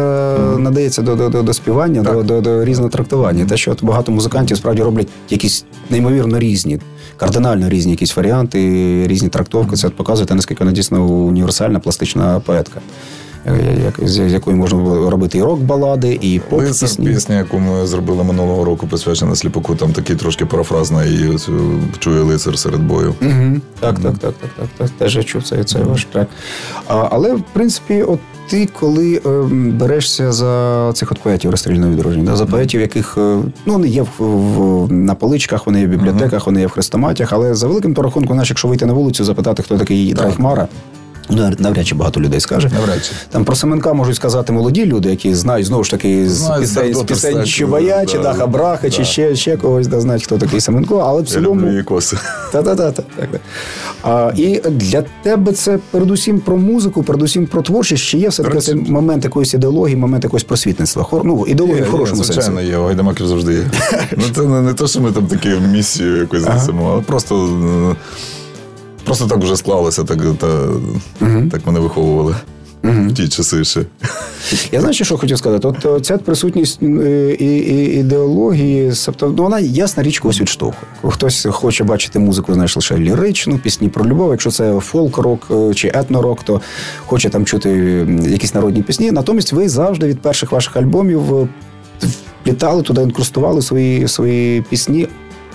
[0.58, 3.44] надається до, до, до, до співання, до, до, до різного трактування.
[3.44, 6.80] Те, що багато музикантів справді роблять якісь неймовірно різні,
[7.16, 8.58] кардинально різні якісь варіанти,
[9.06, 9.76] різні трактовки.
[9.76, 12.80] Це показує, наскільки вона дійсно універсальна пластична поетка.
[13.46, 17.06] е, як- з якої можна було робити і рок-балади, і Лисар, поп-пісні.
[17.06, 21.36] пісня, яку ми зробили минулого року, посвячена сліпаку, там такий трошки парафразна і
[21.98, 23.14] чує лицар серед бою.
[23.22, 23.60] Угу.
[23.80, 24.90] Так, так, так, так, так, так.
[24.98, 26.28] Теж я чув цей, цей ваш трек.
[26.88, 28.18] А, але, в принципі, от
[28.50, 33.20] ти, коли ем, берешся за цих от поетів розстрільного відродження, да, за поетів, яких е,
[33.66, 37.32] ну, вони є в, в, на поличках, вони є в бібліотеках, вони є в хрестоматіях,
[37.32, 40.68] але за великим то рахунком, знаєш, якщо вийти на вулицю, запитати, хто такий Драйхмара,
[41.58, 42.70] навряд чи багато людей скаже.
[42.74, 43.12] Навряд чи.
[43.30, 47.02] Там про Семенка можуть сказати молоді люди, які знають знову ж таки з пісень, з
[47.02, 50.98] пісень Чубая, чи да, Даха Браха, чи ще, ще когось, да, знають, хто такий Семенко,
[50.98, 51.84] але в Я люблю цілому.
[51.84, 52.16] коси.
[52.52, 52.92] Та-та-та.
[52.92, 53.40] так, так.
[54.02, 58.04] А, і для тебе це передусім про музику, передусім про творчість.
[58.04, 61.02] Чи є все-таки цей момент якоїсь ідеології, момент якогось просвітництва?
[61.02, 62.40] Хор, ну, ідеологія в хорошому сенсі.
[62.40, 63.70] Звичайно, є, у гайдамаків завжди є.
[64.16, 67.48] ну, це не, не те, що ми там такі місію якусь несемо, але просто,
[67.90, 67.96] е,
[69.08, 70.66] просто так вже склалося, так, та,
[71.50, 72.34] так мене виховували.
[72.82, 73.84] В ті часи ще.
[74.72, 75.68] Я знаю, що хотів сказати.
[75.68, 80.92] От е, ця присутність е, і, і, ідеології, тобто, ну, вона ясна річ когось відштовхує.
[81.02, 84.30] Хтось хоче бачити музику, знаєш, лише ліричну, пісні про любов.
[84.30, 86.60] Якщо це фолк-рок е, чи етно-рок, то
[87.06, 87.70] хоче там чути
[88.28, 89.10] якісь народні пісні.
[89.10, 91.48] Натомість ви завжди від перших ваших альбомів
[92.42, 95.08] вплітали туди, інкрустували свої, свої пісні.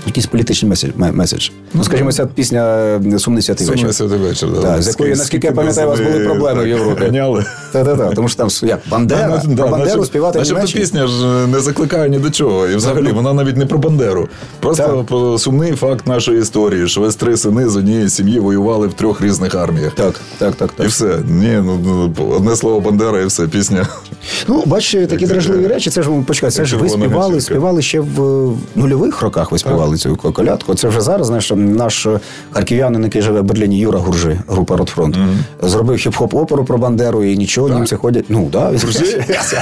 [0.05, 0.91] Якийсь політичний меседж.
[0.95, 1.49] меседж.
[1.73, 2.77] Ну, скажімо, ця пісня
[3.15, 3.93] е, Сумний святий вечір.
[3.93, 4.49] Сумний святий вечір.
[4.55, 4.61] Да.
[4.61, 7.03] Так, з якою, наскільки я пам'ятаю, у вас були проблеми в Європі.
[7.03, 7.45] Ганяли.
[7.71, 11.47] Та-та-та, тому що там як Бандера, Ну, да, про Бандеру співати в начебто пісня ж
[11.47, 12.67] не закликає ні до чого.
[12.67, 14.29] І взагалі вона навіть не про Бандеру.
[14.59, 19.21] Просто сумний факт нашої історії, що весь три сини з однієї сім'ї воювали в трьох
[19.21, 19.93] різних арміях.
[19.93, 20.87] Так, так, так, І так.
[20.87, 21.19] все.
[21.27, 23.87] Ні, ну ну, одне слово Бандера, і все, пісня.
[24.47, 25.89] Ну, бачите, такі дражливі речі.
[25.89, 29.51] Це ж ну, почекай, це ж ви співали, співали ще в нульових роках.
[29.51, 30.75] Ви співали цю колядку.
[30.75, 31.27] Це вже зараз.
[31.27, 32.07] Знаєш, наш
[32.51, 35.17] харків'янин, який живе в Берліні, Юра Гуржи, група Ротфронт,
[35.61, 38.25] зробив хіп-хоп оперу про Бандеру, і нічого, німці ходять.
[38.29, 38.71] Ну да,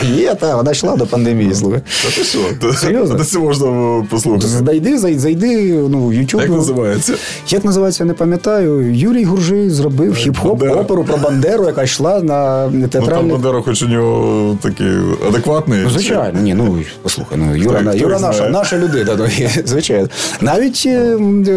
[0.16, 1.56] є, та вона йшла до пандемії.
[1.56, 1.82] Слухай.
[2.04, 2.74] Та ти що?
[2.74, 3.24] Серйозно?
[3.24, 3.68] Це можна
[4.10, 4.48] послухати.
[4.48, 6.42] Зайди, зай- зайди, ну, в YouTube.
[6.42, 7.14] Як називається?
[7.48, 8.96] Як називається, не пам'ятаю.
[8.96, 13.30] Юрій Гуржий зробив хіп-хоп оперу про Бандеру, яка йшла на Ну там.
[13.30, 14.88] Бандера, хоч у нього такий
[15.28, 15.80] адекватний.
[15.84, 19.26] Ну, звичайно, ні, ну послухай, ну Юра, хто Юра наша, наша людина, ну,
[19.66, 20.08] звичайно.
[20.42, 21.52] Навіть е, е,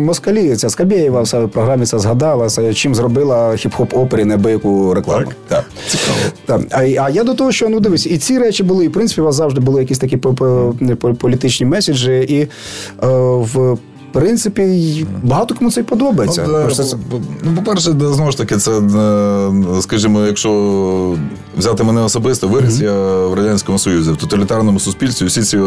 [0.00, 5.24] москалі, ця Скабєєва в своїй програмі це згадала, чим зробила хіп-хоп опері неабияку рекламу.
[5.24, 5.34] Так?
[5.48, 5.64] Так.
[5.88, 6.18] Цікаво.
[6.46, 6.60] Так.
[6.70, 9.20] А, а я до того, що ну дивись, і ці речі були, і в принципі,
[9.20, 12.48] у вас завжди були якісь такі по- по- по- політичні меседжі, і е,
[13.36, 13.78] в
[14.20, 16.44] принципі багато кому це й подобається.
[16.48, 16.52] Ну,
[16.84, 21.16] це- по- ну, по-перше, знову ж таки, це, е, скажімо, якщо
[21.58, 22.92] взяти мене особисто, виріс я
[23.26, 25.58] в Радянському Союзі, в тоталітарному суспільстві, всі ці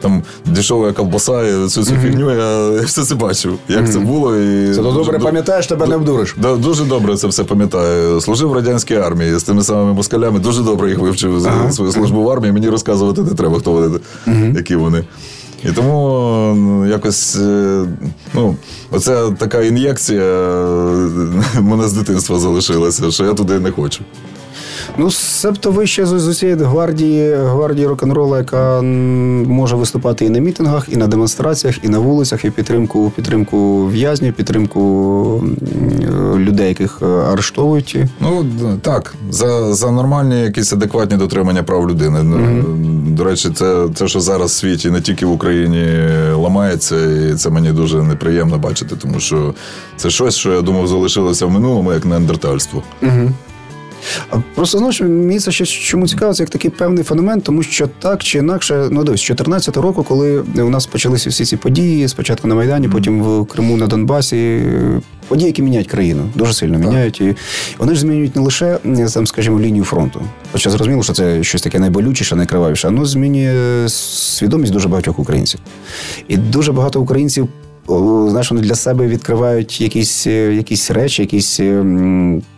[0.00, 4.36] там дешова ковбаса, і всю цю фігню, я, все це бачив, як це було.
[4.36, 6.36] І Це то дуже добре до- пам'ятаєш, тебе не обдуриш.
[6.42, 8.20] Да, дуже добре це все пам'ятаю.
[8.20, 10.38] Служив в радянській армії з тими самими москалями.
[10.38, 12.52] Дуже добре їх вивчив за свою службу в армії.
[12.52, 13.98] Мені розказувати не треба, хто вони,
[14.56, 15.04] які вони.
[15.64, 15.98] І тому
[16.56, 17.84] ну, якось е,
[18.34, 18.56] ну,
[18.90, 21.08] оця така ін'єкція е,
[21.60, 24.04] мене з дитинства залишилася, що я туди не хочу.
[24.98, 30.86] Ну, себто ви ще з, цієї гвардії, гвардії рок-н-ролу, яка може виступати і на мітингах,
[30.90, 35.44] і на демонстраціях, і на вулицях, і підтримку, підтримку в'язнів, підтримку
[36.36, 37.96] людей, яких е, арештовують.
[38.20, 38.46] Ну
[38.82, 42.22] так, за, за нормальні якісь адекватні дотримання прав людини.
[42.22, 42.64] Ну,
[43.14, 45.86] До речі, це, це, що зараз в світі не тільки в Україні
[46.34, 46.96] ламається,
[47.30, 49.54] і це мені дуже неприємно бачити, тому що
[49.96, 52.82] це щось, що я думав, залишилося в минулому, як неандертальство.
[54.30, 57.86] А Просто знаєш, мені це ще чому цікаво, це як такий певний феномен, тому що
[57.98, 62.08] так чи інакше, ну дивись, з 14 року, коли у нас почалися всі ці події,
[62.08, 64.62] спочатку на Майдані, потім в Криму на Донбасі,
[65.28, 67.20] події, які міняють країну, дуже сильно міняють.
[67.20, 67.34] І
[67.78, 68.78] вони ж змінюють не лише
[69.14, 70.20] там, скажімо, лінію фронту.
[70.52, 75.60] Хоча зрозуміло, що це щось таке найболючіше, найкривавіше, воно змінює свідомість дуже багатьох українців.
[76.28, 77.48] І дуже багато українців.
[77.88, 81.82] Знаєш, вони для себе відкривають якісь, е, якісь речі, якісь, е,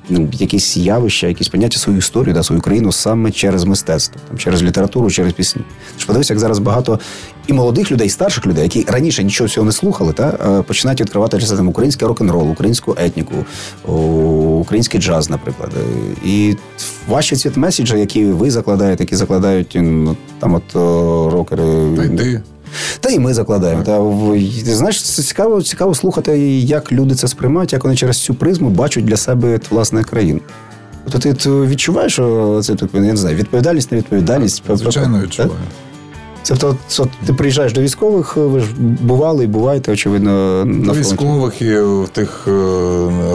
[0.09, 4.63] ну, якісь явища, якісь поняття свою історію, да, свою країну саме через мистецтво, там, через
[4.63, 5.63] літературу, через пісні.
[5.95, 7.01] Ти ж подивися, як зараз багато
[7.47, 11.01] і молодих людей, і старших людей, які раніше нічого цього не слухали, та, е, починають
[11.01, 13.35] відкривати це, там, український рок-н-рол, українську етніку,
[14.61, 15.71] український джаз, наприклад.
[16.25, 16.57] І
[17.09, 20.75] ваші ці меседжі, які ви закладаєте, які закладають ну, там от
[21.33, 21.97] рокери.
[21.97, 22.43] Та йди.
[23.01, 23.83] Та і ми закладаємо.
[23.83, 24.01] Та
[24.75, 29.05] знаєш, це цікаво, цікаво слухати, як люди це сприймають, як вони через цю призму бачать
[29.05, 30.41] для себе власне країну.
[31.11, 34.63] Тобто ти, відчуваєш, що це я не знаю, відповідальність, невідповідальність.
[34.69, 35.53] Звичайно, відчуваю.
[36.47, 40.31] Це то, то ти приїжджаєш до військових, ви ж бували і буваєте, очевидно,
[40.65, 41.01] на На фронті.
[41.01, 42.51] військових і в тих е,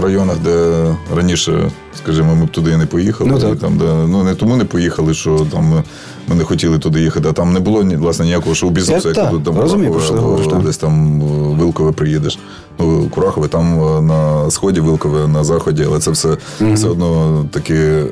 [0.02, 3.30] районах, де раніше, скажімо, ми б туди не поїхали.
[3.30, 3.60] Ну, так.
[3.60, 7.34] Там, де, ну не тому не поїхали, що там ми- не хотіли туди їхати, а
[7.34, 11.22] там не було власне ніякого шоу-бізнесу, як тут там розумію, Курахове або говориш, десь там
[11.60, 12.40] Вилкове приїдеш.
[12.80, 16.38] Ну, Курахове там е, на сході, Вилкове на заході, але це все,
[16.74, 18.06] все одно такі е,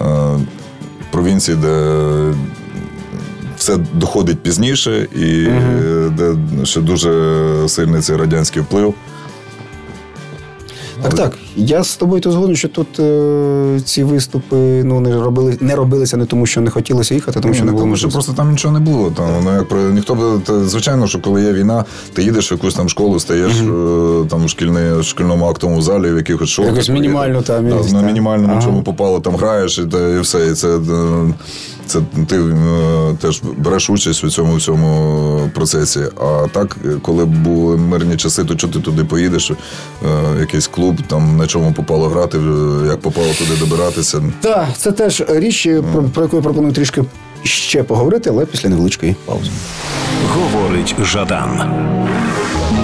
[0.00, 0.38] е,
[1.10, 1.98] провінції, де
[3.62, 5.46] все доходить пізніше, і
[6.10, 8.94] де ще дуже сильний цей радянський вплив.
[11.02, 11.38] Так, так.
[11.56, 16.16] Я з тобою то згоден, що тут е, ці виступи ну, не, робили, не робилися
[16.16, 18.74] не тому, що не хотілося їхати, тому що не було тому що просто там нічого
[18.78, 19.10] не було.
[19.10, 22.52] Там, ну, як, про- ніхто б- та, звичайно, що коли є війна, ти їдеш в
[22.52, 23.64] якусь там школу, стаєш е,
[24.30, 26.66] там в шкільний, шкільному актовому залі, в якихось шоу.
[26.66, 28.04] Якось мінімально там є, на так.
[28.06, 28.62] мінімальному Ага.
[28.62, 30.46] чому попало, там граєш і, та- і все.
[30.46, 31.34] І це, е,
[31.86, 36.00] це ти е, теж береш участь у цьому всьому процесі.
[36.20, 39.50] А так, е, коли були мирні часи, то чого ти туди поїдеш?
[39.50, 39.56] Е,
[40.40, 44.22] якийсь клуб, там на чому попало грати, е, як попало туди добиратися.
[44.40, 47.04] Так, це теж річ, про, про яку я пропоную трішки
[47.42, 49.50] ще поговорити, але після невеличкої паузи.
[50.28, 51.56] Говорить Жадан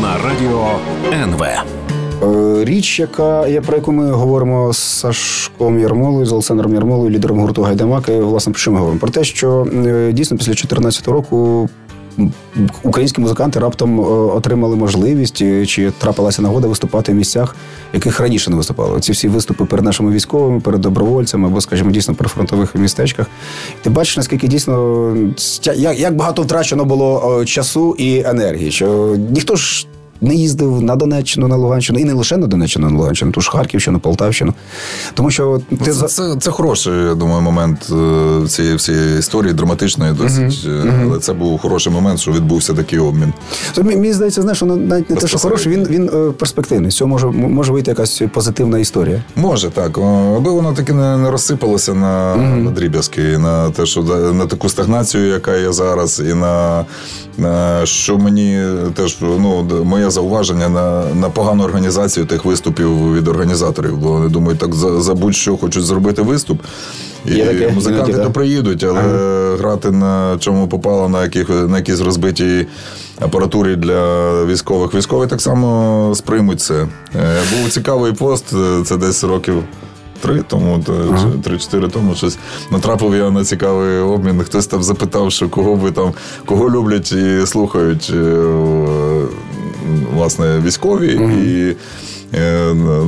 [0.02, 0.66] на радіо
[1.12, 1.42] НВ.
[1.42, 7.40] Е, Річ, яка я про яку ми говоримо з Сашком Ярмолою, з Олександром Ярмолою, лідером
[7.40, 8.20] гурту Гайдамаки.
[8.20, 9.00] Власне, про що ми говоримо?
[9.00, 11.68] Про те, що е, дійсно після 2014 року.
[12.82, 17.56] Українські музиканти раптом е, отримали можливість е, чи трапилася нагода виступати в місцях,
[17.92, 19.00] яких раніше не виступали.
[19.00, 23.26] Ці всі виступи перед нашими військовими, перед добровольцями або, скажімо, дійсно при фронтових містечках.
[23.82, 25.16] Ти бачиш, наскільки дійсно
[25.64, 28.70] як, як багато втрачено було е, часу і енергії.
[28.70, 29.86] Що ніхто ж
[30.20, 33.50] не їздив на Донеччину, на Луганщину, і не лише на Донеччину, на Луганщину, ту ж
[33.50, 34.54] Харківщину, Полтавщину.
[35.14, 37.90] Тому що ти Ну, Це, за це, це хороший, я думаю, момент
[38.44, 40.66] е, цієї всієї історії, драматичної досить.
[40.68, 43.32] е, Але це був хороший момент, що відбувся такий обмін.
[43.74, 46.90] Це, мені здається, знаєш, воно навіть не те, що хороший, він, він е, перспективний.
[46.90, 49.22] З цього може, може вийти якась позитивна історія.
[49.36, 49.98] Може так,
[50.36, 54.02] аби воно таки не, не розсипалося на, на дріб'язки, і на те, що
[54.32, 56.84] на таку стагнацію, яка є зараз, і на,
[57.38, 58.62] на що мені
[58.94, 59.74] теж ну, д-
[60.10, 63.96] зауваження на, на погану організацію тих виступів від організаторів.
[63.98, 66.62] Бо вони думають, так за, за будь-що хочуть зробити виступ.
[67.26, 69.02] І таке, музиканти то приїдуть, але
[69.56, 72.66] грати на чому попало, на яких на якійсь розбитій
[73.20, 74.94] апаратурі для військових.
[74.94, 76.74] Військові так само сприймуть це.
[76.74, 76.88] Е,
[77.52, 79.64] Був цікавий пост, е, це десь років.
[80.20, 80.84] Три тому,
[81.44, 82.38] три-чотири тому щось
[82.70, 84.42] натрапив я на цікавий обмін.
[84.42, 86.12] Хтось там запитав, що кого ви там,
[86.46, 88.44] кого люблять і слухають е,
[90.14, 91.12] власне військові.
[91.46, 91.74] І е,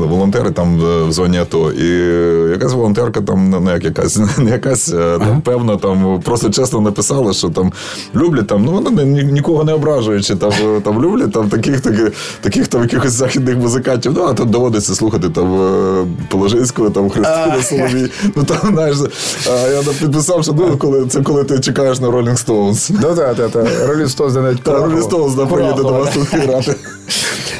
[0.08, 1.72] волонтери там е, в зоні АТО.
[1.72, 6.50] І е, якась волонтерка там, ну, не якась, не якась, е, там, певно, там просто
[6.50, 7.72] чесно написала, що там
[8.14, 12.12] люблять там, ну вона ні- нікого не ображуючи, там, е, там люблять там таких, таких,
[12.40, 14.12] таких там якихось західних музикантів.
[14.16, 18.10] Ну, а тут доводиться слухати там е, Положинського, там Христину Соловій.
[18.36, 18.96] Ну там знаєш,
[19.72, 22.90] я там підписав, що ну, коли це коли ти чекаєш на Rolling Stones.
[23.02, 23.66] Ну так, так, так.
[23.88, 26.74] Ролін Стоунс навіть Stones да, приїде до вас тут грати.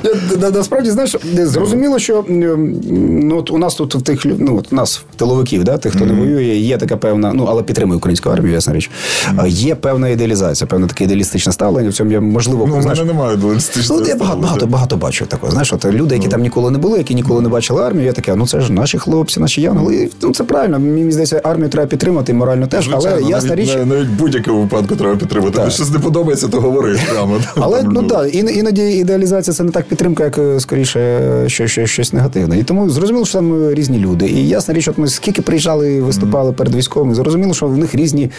[0.04, 1.16] На- на- Насправді, знаєш,
[1.50, 5.78] зрозуміло, що ну, от у нас тут в тих ну, от у нас тиловиків, да,
[5.78, 8.90] тих, хто не воює, є така певна, ну але підтримує українську армію, ясна річ.
[9.36, 11.90] А Є певна ідеалізація, певне таке ідеалістичне ставлення.
[11.90, 15.26] В цьому є можливо, Ну, знаєш, мене немає дуалістичного Ну, я багато, багато, багато бачу
[15.26, 15.52] такого.
[15.52, 18.34] Знаєш, от люди, які там ніколи не були, які ніколи не бачили армію, я таке,
[18.36, 20.10] ну це ж наші хлопці, наші янголи.
[20.22, 20.78] Ну це правильно.
[20.78, 22.90] Мені здається, армію треба підтримати і морально теж.
[22.92, 23.74] але ясна навіть, річ.
[23.74, 25.52] навіть, навіть будь-якому випадку треба підтримати.
[25.52, 25.60] Так.
[25.64, 27.36] Тобі щось не подобається, то говори прямо.
[27.56, 31.00] Але ну так, іноді ідеалізація це не так підтримка, як е, скоріше
[31.48, 32.58] що, що, щось негативне.
[32.58, 34.26] І тому зрозуміло, що там е, різні люди.
[34.26, 37.94] І ясна річ, от ми скільки приїжджали і виступали перед військовими, зрозуміло, що в них
[37.94, 38.30] різні,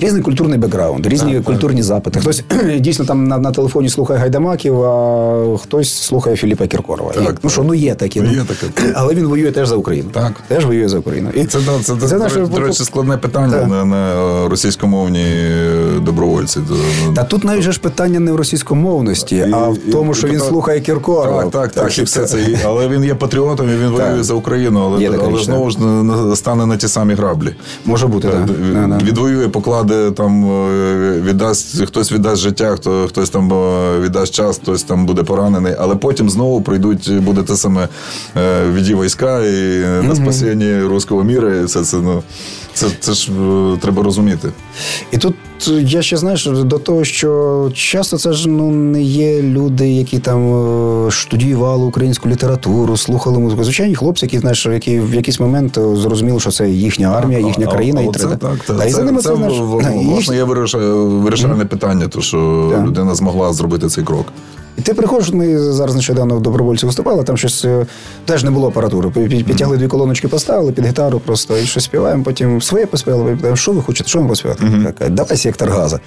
[0.00, 2.20] різний культурний бекграунд, різні культурні запити.
[2.20, 2.44] Хтось
[2.80, 7.12] дійсно там на, на телефоні слухає гайдамаків, а хтось слухає Філіпа Кіркорова.
[7.22, 8.20] І, Так, ну що, ну є такі.
[8.20, 8.92] Ну, ну, є таке.
[8.94, 10.08] Але він воює теж за Україну.
[10.12, 10.32] Так.
[10.48, 11.28] Теж воює за Україну.
[11.34, 14.12] І Це, це, це, Це наше- до речі, складне питання на, на
[14.44, 16.60] е, російськомовні е, добровольці.
[17.16, 21.42] Та тут навіть ж питання не в російськомовності, а в тому, що він слухає Кіркорова.
[21.42, 22.38] Так, так, так, і все це.
[22.48, 25.76] І- Але він є патріотом, і він воює за Україну, але, Є але знову ж
[26.34, 27.54] стане на ті самі граблі.
[27.84, 28.46] Може бути, так.
[28.88, 28.98] Да.
[29.04, 34.82] Відвоює, покладе там, е, віддасть, хтось віддасть життя, хто, хтось там е, віддасть час, хтось
[34.82, 37.88] там буде поранений, але потім знову прийдуть, буде те саме
[38.36, 41.54] е, віді війська і на спасіння руського міра.
[41.54, 42.22] І все це, ну,
[42.74, 43.30] це, це ж
[43.80, 44.48] треба розуміти.
[45.10, 45.34] І тут
[45.68, 50.40] я ще знаєш до того, що часто це ж ну не є люди, які там
[51.10, 53.64] штудіювали студіювали українську літературу, слухали музику.
[53.64, 57.66] Звичайні хлопці, які знаєш, які в якийсь момент е, зрозуміли, що це їхня армія, їхня
[57.66, 58.36] країна, і треба.
[58.36, 62.38] так, Та, і за Це, ними це, власне є вирішальне питання, то що
[62.86, 64.26] людина змогла зробити цей крок.
[64.78, 67.86] І ти приходиш, ми зараз нещодавно в добровольці виступали, там щось е,
[68.24, 69.08] теж не було апаратури.
[69.08, 72.22] Пі- пі- Підтягли дві колоночки, поставили під гітару просто і щось співаємо.
[72.24, 73.30] Потім своє поспівали.
[73.30, 74.64] питаємо, що ви хочете, що вам поспівати?
[74.84, 76.00] Така, Давай сектор газа.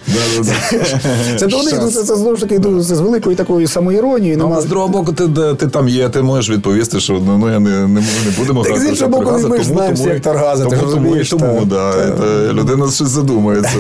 [1.40, 4.38] Це до них це, це знову ж таки з великою такою самоіронією.
[4.38, 5.28] Ну, з другого боку, ти,
[5.58, 8.04] ти там є, ти можеш відповісти, що ну, ну я не, не,
[8.38, 11.68] будемо Так, з іншого боку, ми ж знаємо сектор газу, ти тому, і розумієш, тому,
[12.54, 13.78] людина щось задумається.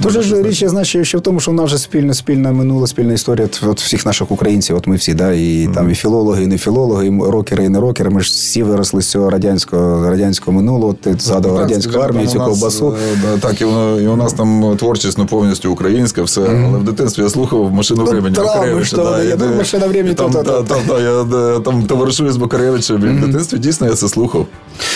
[0.00, 2.52] Дуже ж річ, я знаю, що ще в тому, що в нас вже спільна, спільна
[2.52, 5.74] минула, спільна історія от, от всіх наших українців, от ми всі, да, і mm-hmm.
[5.74, 8.10] там і філологи, і не філологи, і рокери, і не рокери.
[8.10, 10.92] Ми ж всі виросли з цього радянського радянського минулого.
[10.92, 12.96] Ти згадував ну, радянську так, армію, цю ковбасу.
[13.34, 16.40] Е, так, і воно і у нас там творчість ну, повністю українська, все.
[16.40, 16.66] Mm-hmm.
[16.68, 18.96] Але в дитинстві я слухав машину ну, времени Макаревича.
[18.96, 21.24] Да, я думаю, машина времени там, та, та, та, я
[21.60, 22.96] там товаришую з Макаревичем.
[22.96, 24.46] В дитинстві дійсно я це слухав.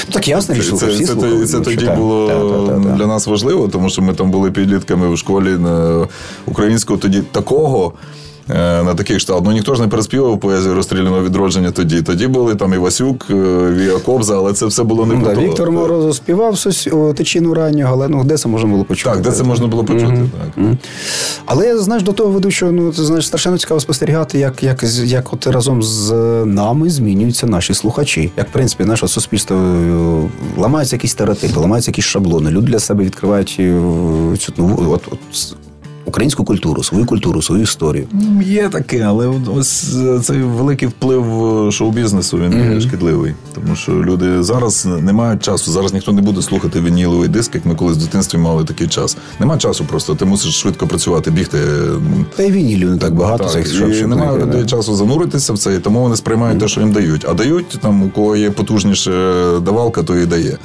[0.08, 2.28] Ну, так ясно, що це, це, це, це тоді було
[2.96, 6.06] для нас важливо, тому що ми там були підлітками в школі на
[6.46, 7.92] українського тоді такого.
[8.50, 9.42] Е, на таких штат.
[9.44, 12.02] Ну ніхто ж не переспівав поезію розстріляного відродження тоді.
[12.02, 13.34] Тоді були там Івасюк, е,
[13.70, 16.58] Віа Кобза, але це все було не ну, да, Віктор Морозов співав
[17.14, 19.10] течіну раннього, але ну де це можна було почути?
[19.10, 20.06] Так, де це можна було почути.
[20.06, 20.28] Mm-hmm.
[20.54, 20.64] так.
[20.64, 20.76] Mm-hmm.
[21.46, 25.32] Але знаєш, до того веду, що ну це знаєш, страшенно цікаво спостерігати, як як, як
[25.32, 26.12] от разом з
[26.44, 28.32] нами змінюються наші слухачі.
[28.36, 32.50] Як в принципі наше суспільство е, ламаються якісь стереотипи, ламаються якісь шаблони.
[32.50, 33.60] Люди для себе відкривають
[34.38, 35.18] цю ну, от, от
[36.04, 38.06] українську культуру, свою культуру, свою історію.
[38.42, 42.80] Є таке, але ось е, цей великий вплив е, шоу-бізнесу він mm-hmm.
[42.80, 43.34] шкідливий.
[43.54, 45.70] Тому що люди зараз не мають часу.
[45.70, 49.16] Зараз ніхто не буде слухати вініловий диск, як ми колись в дитинстві мали такий час.
[49.40, 50.14] Нема часу просто.
[50.14, 51.58] Ти мусиш швидко працювати, бігти.
[52.36, 53.44] Та й вінілів не так багато.
[53.44, 54.66] Так, цих, і немає людей да.
[54.66, 56.60] часу зануритися в це, і тому вони сприймають mm-hmm.
[56.60, 57.26] те, що їм дають.
[57.28, 59.10] А дають там, у кого є потужніша
[59.60, 60.58] давалка, то і дає.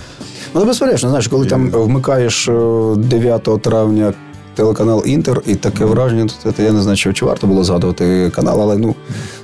[0.55, 1.49] Ну, безперечно, знаєш, коли і...
[1.49, 2.49] там вмикаєш
[2.97, 4.13] 9 е, травня
[4.59, 8.77] телеканал Інтер, і таке враження, це я не знаю, чи варто було згадувати канал, але
[8.77, 8.95] ну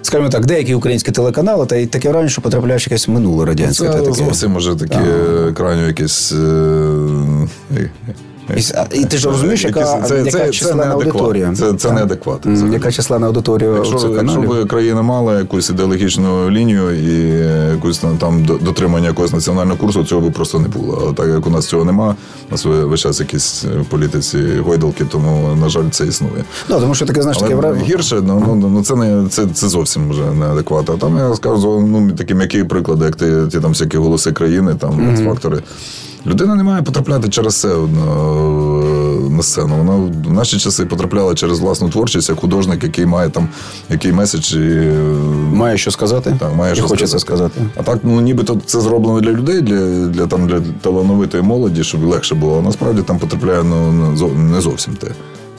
[0.02, 3.90] скажімо так, деякі українські телеканали, та й таке враження, що потрапляєш якесь минуле радянське.
[3.90, 5.02] Це зовсім може таке
[5.54, 6.32] крайньо якесь.
[6.32, 7.88] Е,
[8.50, 11.54] і, і ти ж розумієш, яка, це, яка це, численна це аудиторія.
[11.56, 12.46] Це це неадекват.
[12.46, 17.30] Mm, яка численна аудиторія якщо, цих якщо б країна мала якусь ідеологічну лінію і
[17.72, 21.08] якусь там дотримання якогось національного курсу, цього б просто не було.
[21.10, 22.16] А так як у нас цього нема,
[22.50, 26.44] у нас весь час якісь в політиці гойдалки, тому на жаль, це існує.
[26.70, 27.86] Ну тому що таке знаєш таке враження.
[27.86, 30.90] гірше, ну ну ну це не це це зовсім вже неадекват.
[30.90, 34.76] А там я скажу ну такі м'які приклади, як ти ті там всякі голоси країни,
[34.80, 35.26] там mm-hmm.
[35.26, 35.64] фактори.
[36.28, 37.68] Людина не має потрапляти через це
[39.30, 39.78] на сцену.
[39.78, 43.50] Вона в наші часи потрапляла через власну творчість, як художник, який має там
[43.90, 44.92] який меседж і
[45.54, 46.38] має що сказати.
[46.40, 47.20] Так, має і що хоче сказати.
[47.20, 47.70] сказати.
[47.76, 52.04] А так, ну нібито це зроблено для людей, для для там для талановитої молоді, щоб
[52.04, 52.60] легше було.
[52.60, 53.92] А насправді там потрапляє ну
[54.36, 55.08] не зовсім те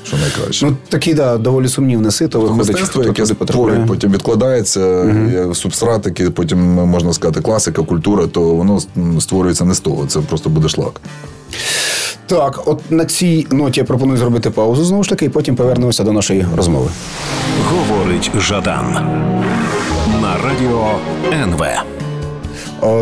[0.06, 0.66] що найкраще.
[0.66, 2.40] Ну такі да, доволі сумнівне сито.
[2.40, 8.40] Виходить, Мистецтво, яке творить, потім відкладається, uh субстрат, який потім можна сказати, класика, культура, то
[8.40, 8.80] воно
[9.20, 10.06] створюється не з того.
[10.06, 11.00] Це просто буде шлак.
[12.26, 16.04] Так, от на цій ноті я пропоную зробити паузу знову ж таки, і потім повернемося
[16.04, 16.88] до нашої розмови.
[17.64, 18.92] Говорить Жадан
[20.22, 20.90] на радіо
[21.32, 21.62] НВ.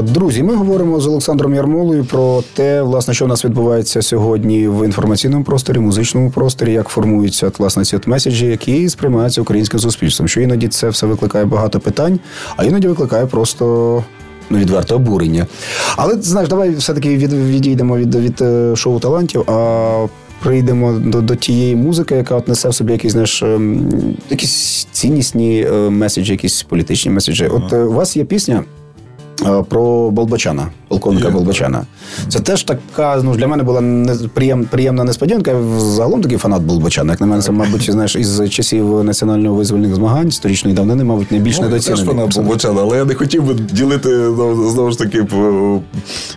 [0.03, 4.85] Друзі, ми говоримо з Олександром Ярмолою про те, власне, що у нас відбувається сьогодні в
[4.85, 10.29] інформаційному просторі, музичному просторі, як формуються власне ці меседжі, які сприймаються українським суспільством.
[10.29, 12.19] Що іноді це все викликає багато питань,
[12.57, 14.05] а іноді викликає просто.
[14.51, 15.47] Ну, відверте обурення.
[15.97, 20.07] Але знаєш, давай все-таки від, відійдемо від від е, шоу талантів, а
[20.43, 23.91] прийдемо до до тієї музики, яка от несе в собі якісь знаєш, ем,
[24.31, 27.47] якісь ціннісні е, меседжі, якісь політичні меседжі.
[27.47, 28.65] От е, у вас є пісня.
[29.69, 31.79] Про Болбачана, полковника Болбачана.
[31.79, 32.29] Yeah.
[32.29, 33.83] Це теж така ну, для мене була
[34.35, 35.51] приєм, приємна несподіванка.
[35.51, 37.13] Я загалом такий фанат Болбачана.
[37.13, 41.57] Як на мене, це, мабуть, знаєш, із часів національно визвольних змагань сторічної давнини, мабуть, найбільш
[41.57, 42.05] ну, недооцінений.
[42.05, 45.27] Я фанат Болбачана, але я не хотів би ділити ну, знову ж таки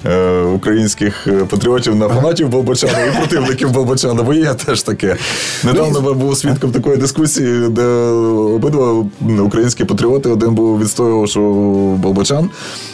[0.05, 5.17] е, українських патріотів на фанатів Болбачана і противників Болбачана, бо є теж таке.
[5.63, 9.05] Недавно ну, був свідком такої дискусії, де обидва
[9.39, 11.41] українські патріоти один був відстоював, що
[11.97, 12.49] Болбачан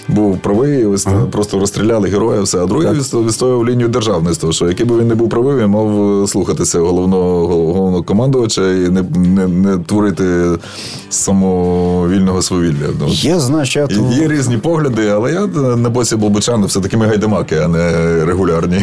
[0.07, 0.87] був правий,
[1.31, 2.63] просто розстріляли героя, все.
[2.63, 6.79] А другий відстоював лінію державництва, що який би він не був правий, він мав слухатися
[6.79, 10.23] головного головного командувача і не не, не творити
[11.09, 12.87] самовільного свавілля.
[12.99, 17.05] Ну, є, значить, і, є різні погляди, але я на боці Болбочану все таки ми
[17.05, 17.91] гайдамаки, а не
[18.25, 18.77] регулярні.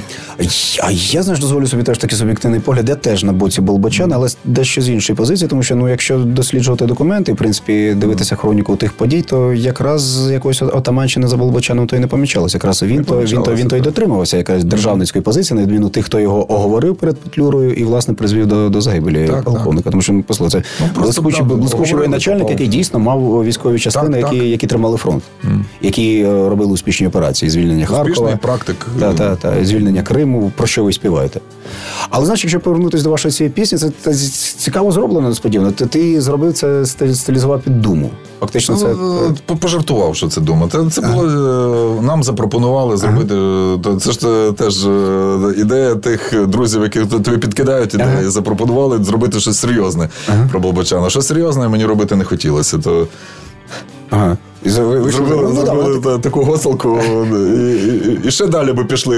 [0.82, 2.88] А я знаєш, дозволю собі теж такий суб'єктивний погляд.
[2.88, 6.86] Я теж на боці Болбочана, але дещо з іншої позиції, тому що ну, якщо досліджувати
[6.86, 11.96] документи, в принципі, дивитися хроніку тих подій, то якраз якось отаман Німеччини за Болбочаном то
[11.96, 12.56] й не помічалося.
[12.56, 16.04] Якраз він то він то він то й дотримувався якоїсь державницької позиції, на відміну тих,
[16.04, 19.84] хто його оговорив перед Петлюрою і власне призвів до до загибелі так, полковника.
[19.84, 19.90] Так.
[19.90, 24.32] Тому що ну, послухай, це ну, блискучий блискучий воєначальник, який дійсно мав військові частини, так,
[24.32, 25.60] які які тримали фронт, mm.
[25.80, 30.52] які е, робили успішні операції, звільнення Харкова, практик та, та, та, звільнення Криму.
[30.56, 31.40] Про що ви співаєте?
[32.10, 34.14] Але знаєш, якщо повернутися до вашої цієї пісні, це, це
[34.58, 35.72] цікаво зроблено несподівано.
[35.72, 38.10] Ти, ти зробив це стилізував під думу.
[38.40, 38.86] Фактично, це
[39.48, 40.68] Ну, пожартував, що це дума.
[40.72, 41.24] Це, це було
[41.98, 43.34] е, нам запропонували зробити.
[43.34, 49.58] е, Це ж теж е, ідея тих друзів, які тобі підкидають ідеї, запропонували зробити щось
[49.58, 50.08] серйозне
[50.50, 51.10] про Болбочана.
[51.10, 52.78] Що серйозне мені робити не хотілося.
[52.78, 53.06] То
[54.10, 54.36] ага.
[54.64, 56.98] І ви зробили, ну, зробили та- таку госалку,
[57.56, 59.16] і, і, і ще далі би пішли,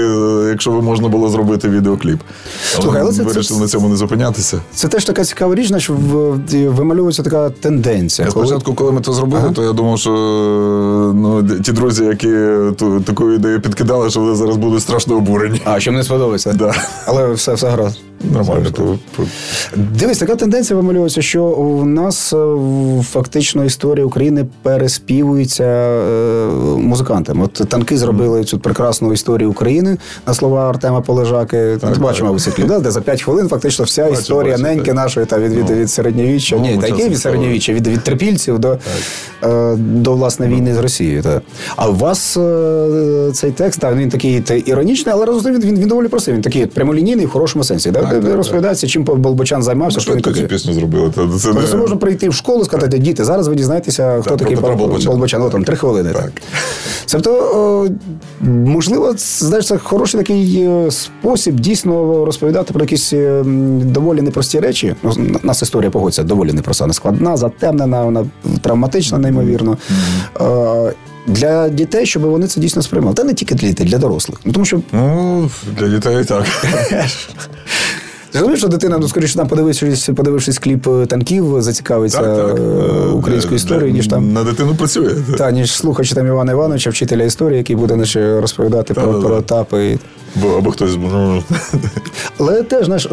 [0.49, 2.19] якщо б можна було зробити відеокліп.
[2.63, 4.61] Слухай, але це- це- на цьому не зупинятися.
[4.75, 6.39] Це теж така цікава річ, що в-
[6.75, 8.27] вимальовується така тенденція.
[8.27, 10.09] Я коли- спочатку, коли ми це зробили, то я думав, що
[11.15, 12.27] ну, ті друзі, які
[12.77, 15.61] ту, таку ідею підкидали, що вони зараз будуть страшно обурені.
[15.65, 16.53] А, що не сподобається.
[16.53, 16.73] Да.
[17.05, 17.97] Але все, все гаразд.
[18.31, 18.71] Нормально.
[18.71, 18.97] То,
[19.75, 22.55] Дивись, така тенденція вималюється, що у нас е,
[23.03, 26.47] фактично історія України переспівується е,
[26.77, 27.45] музикантами.
[27.45, 29.97] От танки зробили цю прекрасну історію України
[30.27, 31.77] на слова Артема Полежаки.
[31.81, 32.55] Так, Ти бачимо так.
[32.55, 32.79] цей да?
[32.79, 34.95] де за 5 хвилин фактично вся Бачу, історія бачу, неньки так.
[34.95, 35.75] нашої та від, від, Ну.
[35.75, 36.55] від середньовіччя.
[36.55, 38.77] Ну, Ні, та яке від середньовіччя, від, від трипільців до,
[39.43, 41.21] е, до власне війни з Росією.
[41.21, 41.41] Та.
[41.75, 45.79] А у вас е, цей текст, так, він такий та, іронічний, але разом він, він,
[45.79, 46.33] він доволі простий.
[46.33, 47.91] Він такий прямолінійний в хорошому сенсі.
[47.91, 48.12] Да?
[48.13, 51.09] Так, Де- так, розповідається, чим Болбочан займався, Ну, що швидко цю пісню зробили.
[51.15, 51.75] Та, це Тобто не...
[51.81, 55.11] можна прийти в школу і сказати, діти, зараз ви дізнаєтеся, хто про такий Болбочана.
[55.11, 55.41] Болбочан.
[55.41, 56.09] О, там три хвилини.
[56.13, 56.31] Так.
[57.11, 57.89] Тобто,
[58.41, 63.43] можливо, знаєш, це хороший такий е, спосіб дійсно розповідати про якісь е,
[63.83, 64.95] доволі непрості речі.
[65.03, 68.25] Ну, у нас історія погодься доволі непроста, не складна, затемнена, вона
[68.61, 69.77] травматична, неймовірно.
[70.41, 70.93] Е,
[71.27, 73.15] Для дітей, щоб вони це дійсно сприймали.
[73.15, 74.39] Та не тільки для дітей, для дорослих.
[74.45, 75.49] Ну тому що Ну,
[75.79, 76.45] для дітей так.
[78.33, 82.57] Ти розумієш, що дитина, ну скоріше там подивившись, подивившись кліп е, танків, зацікавиться так, так.
[82.59, 84.33] е, українською історією, ніж там.
[84.33, 85.15] На дитину працює.
[85.37, 89.27] Та, ніж слухачі там Івана Івановича, вчителя історії, який буде наче розповідати про, Та-да-да.
[89.27, 89.99] про етапи.
[90.35, 90.97] Бо, або хтось.
[91.01, 91.43] ну,
[92.39, 93.07] Але теж, знаєш,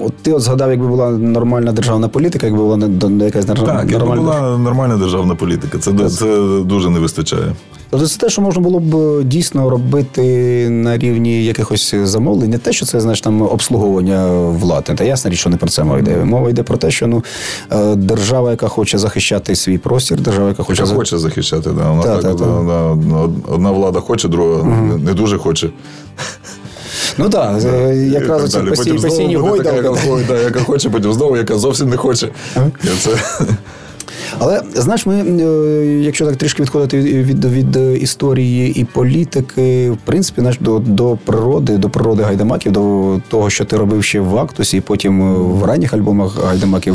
[0.00, 2.88] от ти от згадав, якби була нормальна державна політика, якби була
[3.24, 5.78] якась державна Так, якби була нормальна державна політика.
[5.78, 6.26] Це, це
[6.64, 7.52] дуже не вистачає.
[7.90, 10.22] Тобто це те, що можна було б е, дійсно робити
[10.70, 14.94] на рівні якихось замовлень, не те, що це знаєш там обслуговування влади.
[14.94, 16.24] Та ясна річ, що не про це мова йде.
[16.24, 17.24] Мова йде про те, що ну
[17.72, 21.90] е, держава, яка хоче захищати свій простір, держава, яка хоче за- хоче захищати, да.
[21.90, 22.44] Вона Та, так, та, та.
[22.44, 25.70] вона- одна влада хоче, друга не, не дуже хоче.
[27.18, 29.76] Ну так, да, якраз оці постійні, гойдалки.
[29.76, 32.28] яка, да, хоче, потім знову, яка зовсім не хоче.
[33.00, 33.10] Це,
[34.38, 39.96] Але знаєш, ми, е, якщо так трішки відходити від, від, від історії і політики, в
[40.04, 44.38] принципі, знаєш, до, до природи, до природи гайдамаків, до того, що ти робив ще в
[44.38, 46.94] Актусі, і потім е, в ранніх альбомах гайдамаків,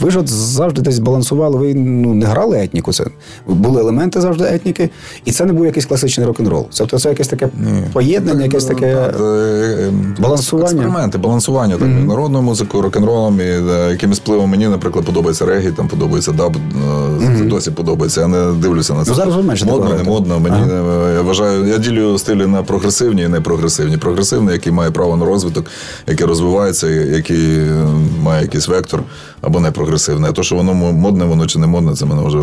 [0.00, 1.58] ви ж от завжди десь балансували.
[1.58, 2.92] Ви ну не грали етніку.
[2.92, 3.04] Це
[3.46, 4.90] були елементи завжди етніки,
[5.24, 6.66] і це не був якийсь класичний рок-н-рол.
[6.78, 7.48] Тобто це якесь таке
[7.92, 8.94] поєднання, якесь таке.
[8.94, 10.66] Та, е, е, Балансування.
[10.66, 15.70] Експерименти, балансування так, між народною музикою, рок-н-ролом, і е, якимось впливом мені, наприклад, подобається регі,
[15.70, 18.20] там подобається даб, е, це досі подобається.
[18.20, 19.10] Я не дивлюся на це.
[19.10, 20.40] Ну, зараз ви менше модно, не модно.
[20.40, 21.10] Мені ага.
[21.10, 23.96] я вважаю, я ділю стилі на прогресивні і непрогресивні.
[23.96, 25.66] Прогресивний, який має право на розвиток,
[26.06, 27.86] який розвивається, який е,
[28.22, 29.02] має якийсь вектор,
[29.40, 30.30] або непрогресивний.
[30.30, 32.38] А то, що воно модне, воно чи не модне, це мене вже.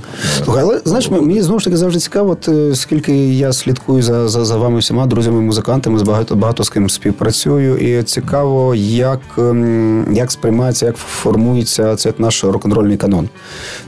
[0.00, 4.02] Так, Слухай, але знаєш, мені знову ж таки завжди цікаво, от, е, скільки я слідкую
[4.02, 7.76] за, за, за вами всіма друзями, музикантами, з багато, багато з ким співпрацюю.
[7.78, 13.28] І цікаво, як, ем, як сприймається, як формується цей наш рок-н-рольний канон.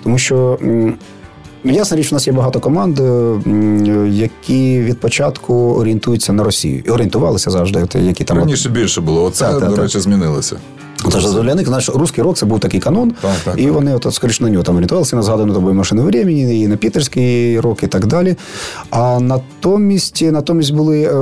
[0.02, 0.58] Тому що.
[1.66, 3.34] Ну, ясна річ, у нас є багато команд, е,
[4.10, 6.82] які від початку орієнтуються на Росію.
[6.86, 8.38] І орієнтувалися завжди, які там.
[8.38, 9.24] Раніше більше було.
[9.24, 9.84] Оце, Так, так, до так.
[9.84, 10.56] речі, змінилося.
[11.10, 13.72] Тож для них наш русський рок це був такий канон, Так, так, і так.
[13.72, 17.60] вони от, скоріше на нього там орієнтувалися на згадану тобою машину времени, і на пітерський
[17.60, 18.36] рок, і так далі.
[18.90, 21.14] А натомість, натомість були, е,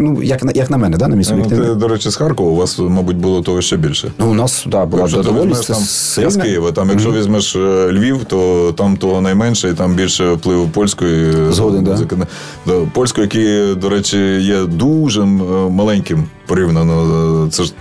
[0.00, 2.50] ну як на як на мене, да, на мій Ну, ти, до речі, з Харкова
[2.50, 4.12] у вас, мабуть, було того ще більше.
[4.18, 6.26] Ну, у нас да, була Якщо доволі візьмеш там, сильна.
[6.26, 10.32] я з Києва, там, якщо візьмеш е, Львів, то там того найменше, і там більше
[10.32, 12.72] впливу польської Згоден, да.
[12.92, 15.24] Польської, які, до речі, є дуже
[15.70, 17.48] маленьким порівняно.
[17.50, 17.72] Це ж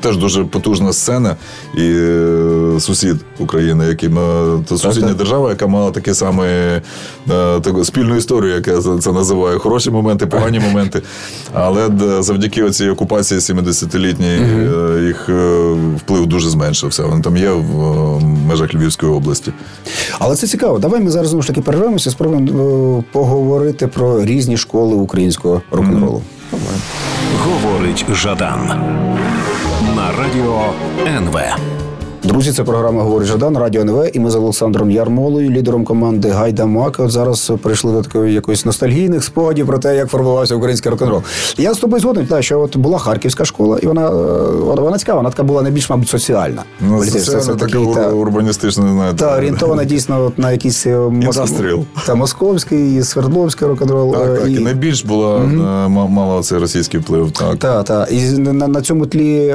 [0.00, 1.36] теж дуже потужна сцена.
[1.76, 4.08] І е, сусід України, який
[4.68, 5.16] то сусідня так.
[5.16, 9.58] держава, яка мала такі саме е, таку спільну історію, як я це- це називаю.
[9.58, 11.02] Хороші моменти, погані моменти.
[11.52, 11.88] Але
[12.20, 17.06] завдяки цій окупації 70-літній е, їх е, вплив дуже зменшився.
[17.06, 19.52] Вони там є в е, межах Львівської області.
[20.18, 20.78] Але це цікаво.
[20.78, 26.22] Давай ми зараз знову ж таки перервемося, спробуємо е, поговорити про різні школи українського рок-н-ролу.
[27.44, 28.66] Говорить Жадан
[29.96, 30.72] на радіо
[31.06, 31.38] НВ.
[32.24, 36.66] Друзі, це програма «Говорить Жадан, Радіо НВ, і ми з Олександром Ярмолою, лідером команди Гайда
[36.66, 36.96] Мак.
[37.00, 41.22] От зараз прийшли до такої якоїсь ностальгійних спогадів про те, як формувався український рок-н-рол.
[41.58, 44.12] Я з тобою згоден, так, що от була харківська школа, і вона, е,
[44.80, 46.62] вона цікава, вона така була найбільш, мабуть, соціальна.
[46.80, 47.40] Ну, Політична.
[47.40, 49.16] це, такий, та- урбаністичне, знаєте.
[49.16, 51.10] та орієнтована дійсно от на якийсь е,
[52.06, 54.12] та московський, Свердловський рок-н-рол.
[54.12, 54.48] Так, е, так.
[54.48, 55.38] І і- найбільш була
[55.88, 57.30] ма- мала цей російський вплив.
[57.30, 57.56] Так.
[57.56, 58.12] Так, так.
[58.12, 59.54] І на, на цьому тлі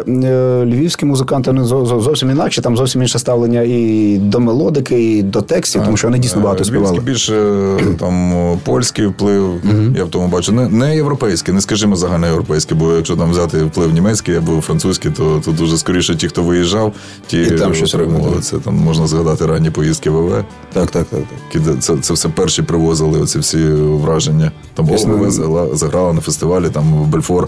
[0.65, 5.97] львівські музиканти зовсім інакше, там зовсім інше ставлення і до мелодики, і до текстів, тому
[5.97, 6.99] що вони дійсно багато Е, співали.
[6.99, 8.33] Більше е, там
[8.63, 9.61] польський вплив,
[9.97, 10.51] я в тому бачу.
[10.51, 15.41] Не, не європейський, не скажімо загальноєвропейський, бо якщо там взяти вплив німецький або французький, то
[15.45, 16.93] тут дуже скоріше ті, хто виїжджав,
[17.27, 18.39] ті І там щось робили.
[18.41, 18.57] це.
[18.57, 20.43] Там можна згадати ранні поїздки ВВ.
[20.73, 21.19] Так, так, так.
[21.53, 21.83] так.
[21.83, 24.51] Це, це все перші привозили оці всі враження.
[24.73, 24.89] Там.
[24.89, 27.47] ОВВ заграла на фестивалі, там в Бельфор.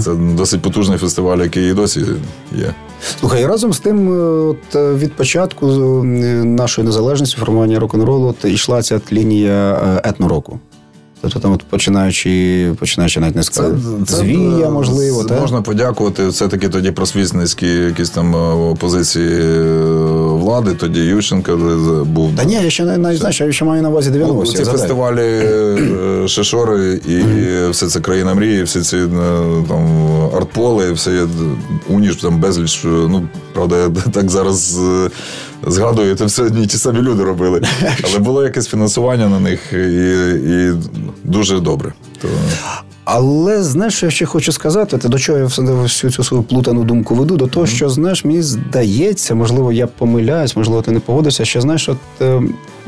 [0.00, 2.00] Це досить потужний фестиваль, який і досі
[2.52, 2.74] є.
[3.20, 6.04] Слухай, разом з тим, е, от е, від початку е,
[6.44, 10.58] нашої незалежності, формування рок-н-ролу, от йшла ця лінія е, етнороку.
[11.20, 13.76] Тобто там, от починаючи, починаючи навіть не сказати,
[14.06, 19.28] звія, можливо, Це, можна подякувати все-таки тоді просвітницькі якісь там опозиції.
[19.28, 20.17] позиції
[20.48, 20.74] влади.
[20.74, 21.56] Тоді Ющенка е,
[22.04, 22.36] був.
[22.36, 24.50] Та ні, я ще не, знаю, що я ще маю на увазі 90-ті.
[24.50, 24.80] Ці згадай.
[24.80, 27.20] фестивалі е, Шишори і
[27.70, 29.08] все це країна мрії, всі ці е,
[29.68, 31.26] там артполи, все
[31.88, 32.84] уніж там безліч.
[32.84, 34.80] е, Ну правда, я так зараз
[35.66, 37.62] згадую, це все одні ті самі люди робили.
[38.04, 40.72] Але було якесь фінансування на них і, і
[41.24, 41.92] дуже добре.
[42.22, 42.28] То...
[43.10, 46.84] Але знаєш, що я ще хочу сказати, те, до чого я всю цю свою плутану
[46.84, 51.44] думку веду, до того, що знаєш, мені здається, можливо, я помиляюсь, можливо, ти не погодишся,
[51.44, 52.42] що знаєш, от е,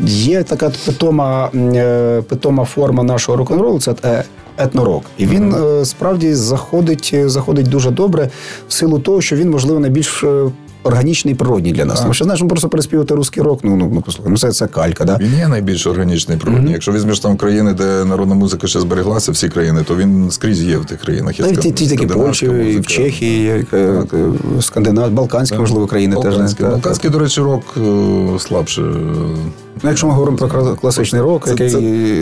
[0.05, 4.25] є така питома, е, питома форма нашого рок-н-ролу, це е,
[4.59, 5.05] етнорок.
[5.19, 8.31] І він е, справді заходить, е, заходить дуже добре
[8.69, 10.25] в силу того, що він, можливо, найбільш.
[10.83, 12.01] Органічний і природній для нас.
[12.01, 14.67] Тому що знаєш, ми просто переспівати русський рок, ну, ну, ну послухай, ну це, це
[14.67, 15.19] калька, да?
[15.21, 16.73] Він є найбільш органічний природний.
[16.73, 20.79] Якщо візьмеш там країни, де народна музика ще збереглася, всі країни, то він скрізь є
[20.79, 21.41] в тих країнах.
[21.41, 22.87] Є Та ті, ті такі Польщі, і в.
[22.87, 24.07] Чехії, е, е,
[24.61, 26.61] Скандинав, Балканські, можливо, країни теж.
[26.61, 28.83] Балканський, до речі, рок е, слабше.
[29.83, 31.71] Ну, якщо ми говоримо про класичний рок, який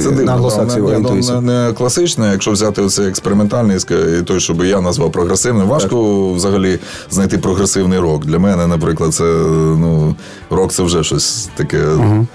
[0.01, 1.41] це на англосаксів не- орієнтується.
[1.41, 3.77] Не, не класичне, якщо взяти оцей експериментальний,
[4.19, 6.79] і той, що би я назвав прогресивним, важко взагалі
[7.11, 8.27] знайти прогресивний рок.
[8.27, 9.25] Для мене, наприклад, це
[9.79, 10.15] ну,
[10.51, 11.79] рок це вже щось таке.
[11.79, 12.27] Ок-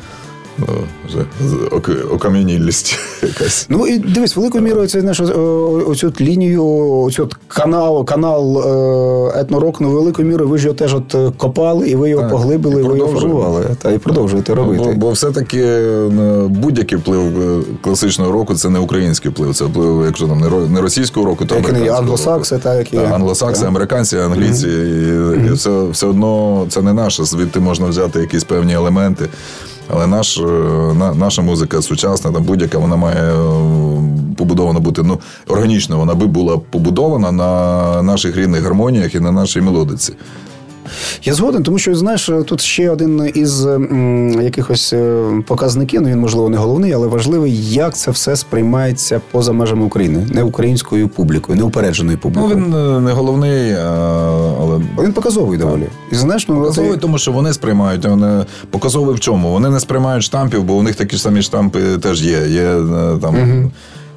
[2.11, 3.65] окам'янілість якась.
[3.69, 5.01] Ну і дивись, великою мірою це
[5.35, 6.65] о- оцю лінію,
[7.01, 8.57] оцю канал, канал
[9.35, 12.21] е, етнорок, ну великою мірою ви ж його теж от е, копали, і ви його
[12.23, 13.65] Так, поглибили, і ви його формували.
[13.81, 14.83] Та і продовжуєте робити.
[14.85, 16.07] Бо, бо все-таки е,
[16.47, 17.23] будь-який вплив
[17.81, 21.55] класичного року це не український вплив, це вплив, якщо там не ро- російського року, то
[21.55, 24.67] Як англосакси, так, як англосакси, американці, англійці.
[24.67, 27.23] І, і все, все одно це не наше.
[27.23, 29.29] Звідти можна взяти якісь певні елементи.
[29.95, 30.41] Але наш, е,
[30.93, 33.35] на, наша музика сучасна, там будь-яка, вона має е,
[34.37, 39.61] побудована бути ну, органічно, вона би була побудована на наших рідних гармоніях і на нашій
[39.61, 40.13] мелодиці.
[41.23, 46.01] Я згоден, тому що знаєш, тут ще один із м, якихось е, показників.
[46.01, 50.43] Ну він можливо не головний, але важливий, як це все сприймається поза межами України, не
[50.43, 52.55] українською публікою, неупередженою Ну, публікою.
[52.65, 53.77] він е, не головний, е,
[54.61, 55.85] але Він показовий доволі.
[56.11, 58.05] І знаєш, ну Показовий, ти- тому що вони сприймають.
[58.05, 59.51] Вони показовий в чому?
[59.51, 62.47] Вони не сприймають штампів, бо у них такі ж самі штампи теж є.
[62.47, 62.75] Є
[63.21, 63.35] там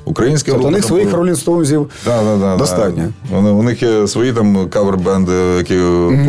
[0.07, 3.05] українські тобто у них своїх Ролінг Стоунзів Да, да, да, достатньо.
[3.31, 3.37] Да.
[3.37, 5.79] Вони, у них є свої там кавер-бенди, які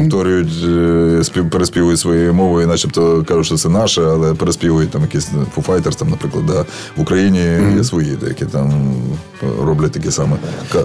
[0.02, 5.30] повторюють, е, спів, переспівують своєю мовою, начебто кажуть, що це наше, але переспівують там якісь
[5.56, 6.66] Foo Fighters, там, наприклад, да.
[6.98, 7.40] в Україні
[7.78, 8.94] є свої, які там
[9.62, 10.38] роблять такі саме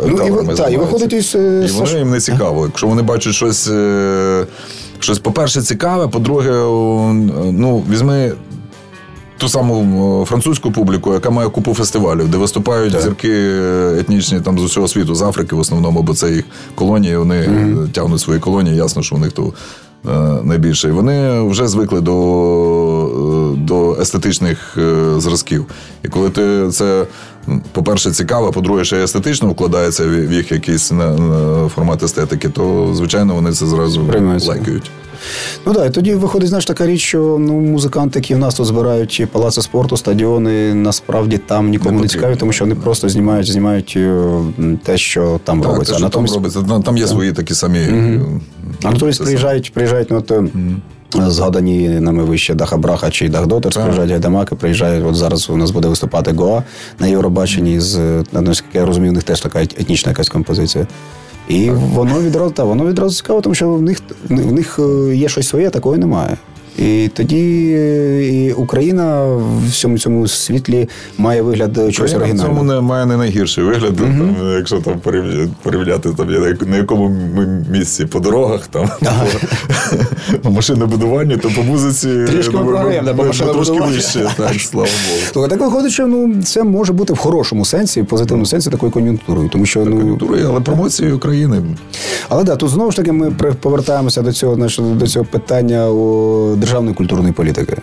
[0.07, 2.65] Ну, і та, і виходить із, е, І воно їм не цікаво.
[2.67, 4.47] Якщо вони бачать щось, е,
[4.99, 6.51] щось по-перше, цікаве, по-друге,
[7.53, 8.33] ну, візьми.
[9.43, 13.61] Ту саму е, французьку публіку, яка має купу фестивалів, де виступають зірки
[13.99, 17.77] етнічні там з усього світу, з Африки в основному, бо це їх колонії, вони е,
[17.93, 19.53] тягнуть свої колонії, ясно, що у них то
[20.07, 20.11] е,
[20.45, 20.89] найбільше.
[20.89, 22.82] І вони вже звикли до, е,
[23.57, 25.65] до естетичних е, зразків.
[26.05, 27.05] І коли ти це,
[27.73, 33.35] по-перше, цікаво, по-друге, ще естетично вкладається в їх якийсь на, на формат естетики, то звичайно
[33.35, 34.49] вони це зразу Приймаються.
[34.49, 34.91] лайкають.
[35.67, 38.67] Ну так, і тоді виходить, знаєш, така річ, що ну, музиканти, які в нас тут
[38.67, 43.53] збирають палаци спорту, стадіони, насправді там нікому Не не, цікаві, тому що вони просто знімають,
[43.53, 44.23] знімають е,
[44.85, 45.93] те, що там Так, робиться.
[45.93, 47.79] те, що натомість, там робиться, там, є свої такі самі.
[47.79, 48.21] е,
[48.85, 50.45] а натомість приїжджають, приїжджають ну, от, е,
[51.17, 53.83] згадані нами вище Даха Браха чи Дах Дотерс, Так.
[53.85, 56.63] приїжджають Гайдамаки, приїжджають, от зараз у нас буде виступати Гоа
[56.99, 57.99] на Євробаченні з,
[58.33, 60.87] наскільки я розумію, у них теж така етнічна якась композиція.
[61.49, 63.99] І воно відразу та воно відразу цікаво, тому що в них
[64.29, 66.37] в них е, є щось своє, такого немає.
[66.79, 72.59] І тоді е, і Україна в всьому цьому світлі має вигляд чогось Україна оригінального.
[72.59, 76.29] цьому не має не найгірший вигляд, там, якщо там порівня- порівняти там,
[76.67, 78.91] на- якому ми місці по дорогах, там,
[80.31, 84.55] по, по машинобудуванню, то по музиці Трішки ми ми- по ми- ми трошки вище, так,
[84.61, 84.89] слава
[85.35, 85.49] Богу.
[85.49, 89.49] Так виходить, що ну це може бути в хорошому сенсі, в позитивному сенсі такою кон'юнктурою,
[89.49, 91.63] тому що ну Кон'юнктури, але промоції України.
[92.29, 94.57] Але да, тут знову ж таки ми повертаємося до цього
[94.95, 95.89] до цього питання
[96.63, 97.77] державної культурної політики.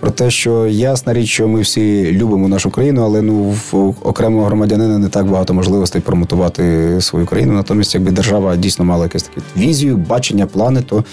[0.00, 4.46] Про те, що ясна річ, що ми всі любимо нашу країну, але ну в окремого
[4.46, 7.52] громадянина не так багато можливостей промотувати свою країну.
[7.52, 11.04] Натомість, якби держава дійсно мала якесь таке візію, бачення, плани, то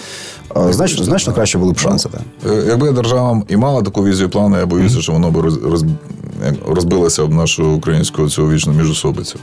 [0.55, 2.09] значно, значно краще були б шанси.
[2.09, 2.51] Так.
[2.51, 5.85] Е, Якби держава і мала таку візію плану, я боюся, що воно б роз, роз,
[6.67, 9.39] розбилося об нашу українську цю вічну міжособицю.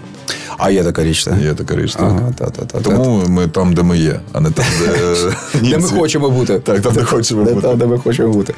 [0.59, 1.35] А є така річ, так?
[1.43, 1.93] Є така річ.
[1.93, 2.03] Так.
[2.03, 5.17] Ага, та, та, та, Тому ми там, де ми є, а не там, де,
[5.71, 6.59] Де ми хочемо бути.
[6.59, 7.75] Так, там, де хочемо бути.
[7.77, 8.55] Де ми хочемо бути.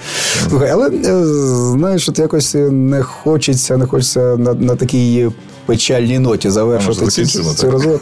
[0.48, 1.24] Слухай, але е,
[1.72, 5.30] знаєш, от якось не хочеться, не хочеться на, на такій
[5.66, 7.98] печальній ноті завершити може, цю, розмову.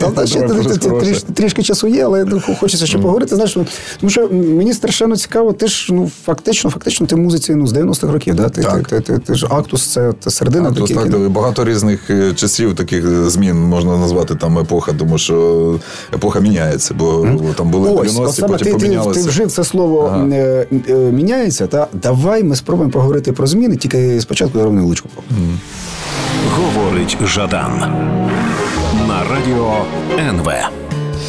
[1.34, 3.34] Трішки часу є, але ну, хочеться ще поговорити.
[3.34, 3.66] Знаєш, ну,
[4.00, 8.12] тому що мені страшенно цікаво, ти ж ну фактично, фактично, ти музиці ну, з 90-х
[8.12, 8.48] років, да?
[8.48, 8.88] ти, Так.
[8.88, 10.72] ти, ти, ти, ти ж актус, це, середина.
[10.72, 15.78] Так, багато різних е, часів таких е, змін можна назвати там епоха, тому що
[16.14, 19.20] епоха міняється, бо там були Ось, 90-ті, потім помінялися.
[19.22, 20.26] ти вжив це слово Ага.
[20.32, 20.66] е,
[21.12, 21.66] міняється.
[21.66, 25.08] Та давай ми спробуємо поговорити про зміни, тільки спочатку я ровно личку.
[26.56, 27.72] Говорить Жадан
[29.08, 29.72] на радіо
[30.18, 30.50] НВ.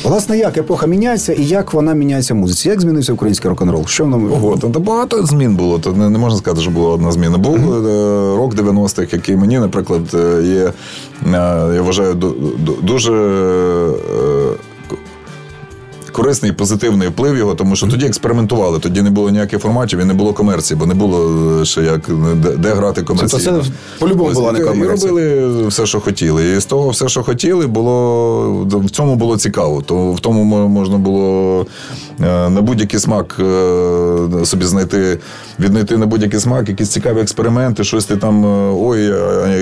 [0.04, 2.70] Власне, як епоха міняється і як вона міняється в музиці?
[2.70, 3.86] Як змінився український рок-н-рол?
[3.88, 4.32] Що нам.
[4.34, 5.80] Ого, то багато змін було.
[5.80, 7.38] То не, не можна сказати, що була одна зміна.
[7.38, 7.56] Був
[7.88, 10.74] е, рок 90-х, який мені, наприклад, е, є,
[11.34, 12.34] е, я вважаю, ду-
[12.66, 13.12] ду- дуже.
[16.12, 20.06] Е, Корисний позитивний вплив його, тому що тоді експериментували, тоді не було ніяких форматів і
[20.06, 22.02] не було комерції, бо не було е, ще як
[22.36, 23.44] де, де грати комерційно.
[23.46, 25.12] Тобто це по-любому Ось, була не комерція.
[25.12, 26.52] І робили все, що хотіли.
[26.58, 29.82] І з того все, що хотіли, було в цьому було цікаво.
[29.82, 31.66] То в тому можна було
[32.22, 35.20] е, на будь-який смак е, собі знайти,
[35.60, 39.14] віднайти на будь-який смак, якісь цікаві експерименти, щось ти там, е, ой,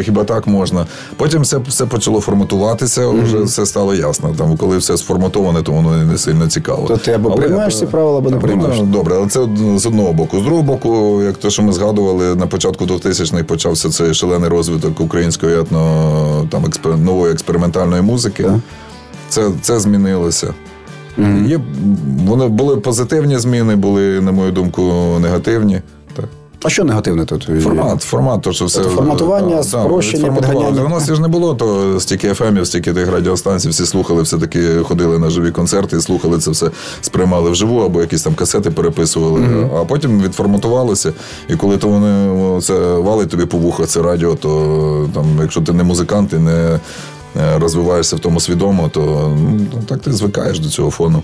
[0.03, 0.85] хіба так можна.
[1.17, 4.35] Потім все, все почало форматуватися, вже все стало ясно.
[4.37, 6.87] Там, коли все сформатоване, то воно не сильно цікаво.
[6.87, 8.69] То ти або Але, приймаєш ці правила, або не приймаєш.
[8.71, 8.93] приймаєш.
[8.93, 9.39] Добре, але це
[9.77, 10.39] з одного боку.
[10.39, 14.99] З другого боку, як те, що ми згадували, на початку 2000-х почався цей шалений розвиток
[14.99, 16.97] української етно там експер...
[16.97, 18.43] нової експериментальної музики.
[18.43, 18.55] Так.
[19.29, 20.53] Це, це змінилося.
[21.47, 21.59] Є,
[22.25, 24.81] вони були позитивні зміни, були, на мою думку,
[25.21, 25.81] негативні.
[26.63, 27.49] А що негативне тут?
[27.63, 30.69] Формат, формат, то що все Тобто форматування, Да, спрощення, підганяння.
[30.69, 34.79] В 90 ж не було то стільки ФМів, стільки тих радіостанцій, всі слухали, все таки
[34.83, 39.69] ходили на живі концерти, і слухали це все, сприймали вживу, або якісь там касети переписували.
[39.81, 41.13] А потім відформатувалося.
[41.49, 45.73] І коли то вони це валить тобі по вухах, це радіо, то там, якщо ти
[45.73, 46.79] не музикант і не
[47.37, 49.31] е, розвиваєшся в тому свідомо, то
[49.73, 51.23] ну, так ти звикаєш до цього фону.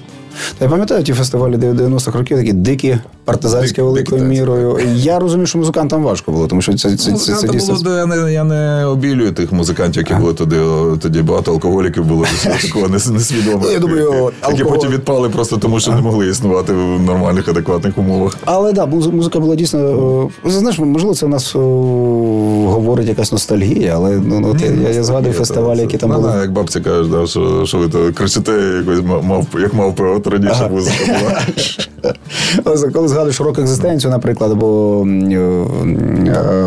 [0.62, 4.30] Я пам'ятаю ті фестивалі 90-х років, такі дикі, партизанські Дик- великою дикі, так.
[4.30, 4.80] мірою.
[4.96, 7.76] Я розумію, що музикантам важко було, тому що це, це, це, це, дійсно.
[7.84, 10.56] було, я не, я не обілюю тих музикантів, які були тоді.
[11.02, 12.26] Тоді багато алкоголіків було
[12.62, 13.62] такого нес- несвідомого.
[13.66, 17.98] Ну, я думаю, які, потім відпали просто тому, що не могли існувати в нормальних, адекватних
[17.98, 18.38] умовах.
[18.46, 20.30] Але да, музика була дійсно.
[20.46, 21.56] е, Знаєш, можливо, це в нас
[22.66, 24.56] говорить якась ностальгія, але ну, ну,
[24.94, 26.32] я, згадую фестивалі, які там Ну, були.
[26.42, 28.52] Як бабця каже, да, що, що ви то кричите,
[28.86, 31.42] якось ма- мав, як мавпи, от раніше музика була.
[32.94, 35.06] Коли згадуєш рок екзистенцію, наприклад, або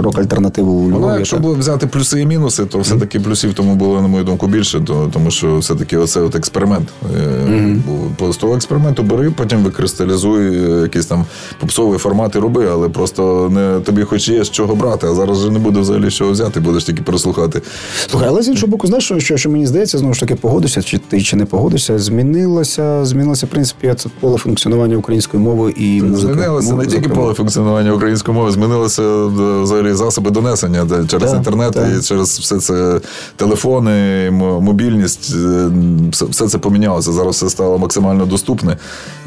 [0.00, 1.14] рок альтернативу у Ну, Львові.
[1.16, 4.80] якщо було взяти плюси і мінуси, то все-таки плюсів тому було, на мою думку, більше,
[4.80, 6.88] то, тому що все-таки оце от експеримент.
[7.16, 8.32] Е.
[8.32, 11.24] З того експерименту бери, потім викристалізуй е, якісь там
[11.61, 15.50] попсові формати роби, але просто не тобі хоч є з чого брати, а зараз вже
[15.50, 17.62] не буде взагалі чого взяти, будеш тільки переслухати.
[18.06, 20.82] Слухай, але з іншого боку, знаєш, що, що, що мені здається, знову ж таки, погодишся,
[20.82, 26.03] чи ти чи не погодишся, змінилося, змінилося, в принципі, це поле функціонування української мови і
[26.03, 26.32] музики.
[26.32, 31.38] Змінилося не тільки поле функціонування української мови, змінилося е, взагалі засоби донесення де через Так,
[31.38, 31.88] інтернет так.
[31.99, 33.01] і через все це
[33.36, 34.30] телефони,
[34.61, 35.70] мобільність, е,
[36.12, 37.12] все, це помінялося.
[37.12, 38.76] Зараз все стало максимально доступне.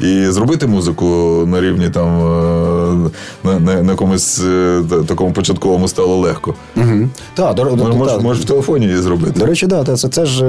[0.00, 1.04] І зробити музику
[1.46, 3.10] на рівні там е,
[3.44, 6.54] на, на, на якомусь е, такому початковому стало легко.
[6.76, 7.08] Угу.
[7.34, 9.40] Так, до, до, Можеш, та- можеш в телефоні її зробити.
[9.40, 10.44] До речі, да, та- це, це ж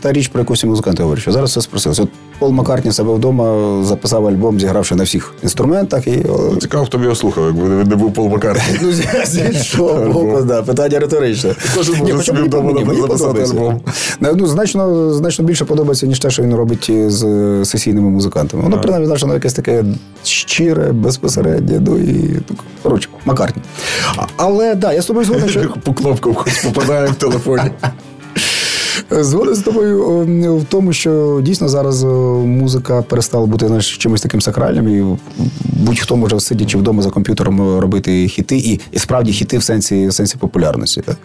[0.00, 2.00] та річ, про яку всі музиканти говорять, що зараз все спросилось.
[2.00, 2.08] От
[2.38, 6.06] Пол Маккартні себе вдома записав альбом, зігравши на всіх інструментах.
[6.06, 6.22] І,
[6.60, 8.78] Цікаво, хто б його слухав, якби він не був Пол Маккартні.
[8.82, 8.92] ну,
[9.24, 11.54] з іншого боку, да, питання риторичне.
[11.76, 13.80] Кожен може собі вдома записати альбом.
[14.20, 17.20] Ну, Ну, значно, значно більше подобається, ніж те, що він робить з
[17.64, 18.62] сесійними музикантами.
[18.62, 19.84] Воно, принаймні, значно якесь таке
[20.24, 21.80] щире, безпосереднє.
[21.86, 23.62] Ну і ну, коротше, Маккартні.
[24.36, 27.70] Але да, я з тобою згоден, що По кнопкам хоч попадає в телефоні.
[29.10, 32.04] Згоден з тобою в тому, що дійсно зараз
[32.44, 35.16] музика перестала бути знаєш, чимось таким сакральним, і
[35.62, 40.12] будь-хто може сидячи вдома за комп'ютером робити хіти, і, і справді хіти в сенсі, в
[40.12, 41.00] сенсі популярності.
[41.00, 41.16] Так?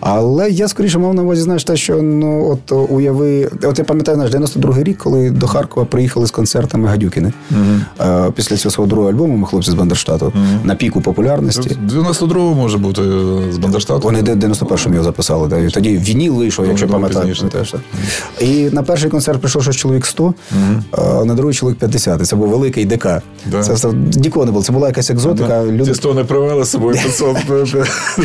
[0.00, 4.18] Але я скоріше мав на увазі, знаєш, те, що ну от уяви, от я пам'ятаю
[4.18, 7.32] наш 92-й рік, коли до Харкова приїхали з концертами Гадюкіни.
[8.00, 10.32] Е, Після цього свого другого альбому ми хлопці з Бандерштату
[10.64, 11.76] на піку популярності.
[11.88, 14.00] 92-го може бути е, з Бандерштату.
[14.00, 15.66] Вони 91-му його записали.
[15.66, 17.19] І тоді вініл вийшов, якщо Думаю, пам'ятаєш.
[17.20, 17.48] Пізніше.
[17.52, 17.74] теж.
[18.40, 20.34] І на перший концерт прийшов щось чоловік 100,
[20.92, 22.26] а на другий чоловік 50.
[22.26, 23.06] Це був великий ДК.
[23.46, 23.62] Да.
[23.62, 24.64] Це все ніколи не було.
[24.64, 25.64] Це була якась екзотика.
[25.64, 25.84] Люди...
[25.84, 27.36] Ті, хто не привели з собою 500,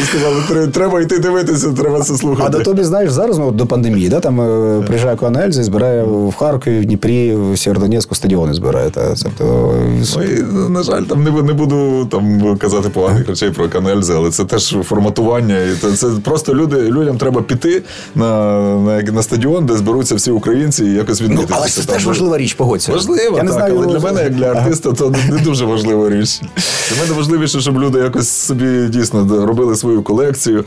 [0.07, 2.47] сказали, треба йти дивитися, треба це слухати.
[2.47, 5.63] А до тобі, знаєш, зараз ну, до пандемії, да, там е, приїжджає Коан Ельза і
[5.63, 8.89] збирає в Харкові, в Дніпрі, в Сєвєродонецьку стадіони збирає.
[8.89, 9.73] Та, це, то,
[10.15, 14.31] Ну, і, на жаль, там не, не буду там казати поганих речей про канельзи, але
[14.31, 15.59] це теж форматування.
[15.59, 17.83] І це, це просто люди, людям треба піти
[18.15, 18.51] на,
[18.85, 22.53] на, на стадіон, де зберуться всі українці і якось ну, але це теж важлива річ,
[22.53, 22.91] погодься.
[22.91, 26.41] Я не так, знаю, але для мене, як для артиста, це не дуже важлива річ.
[26.89, 30.65] Для мене важливіше, щоб люди якось собі дійсно робили свою колекцію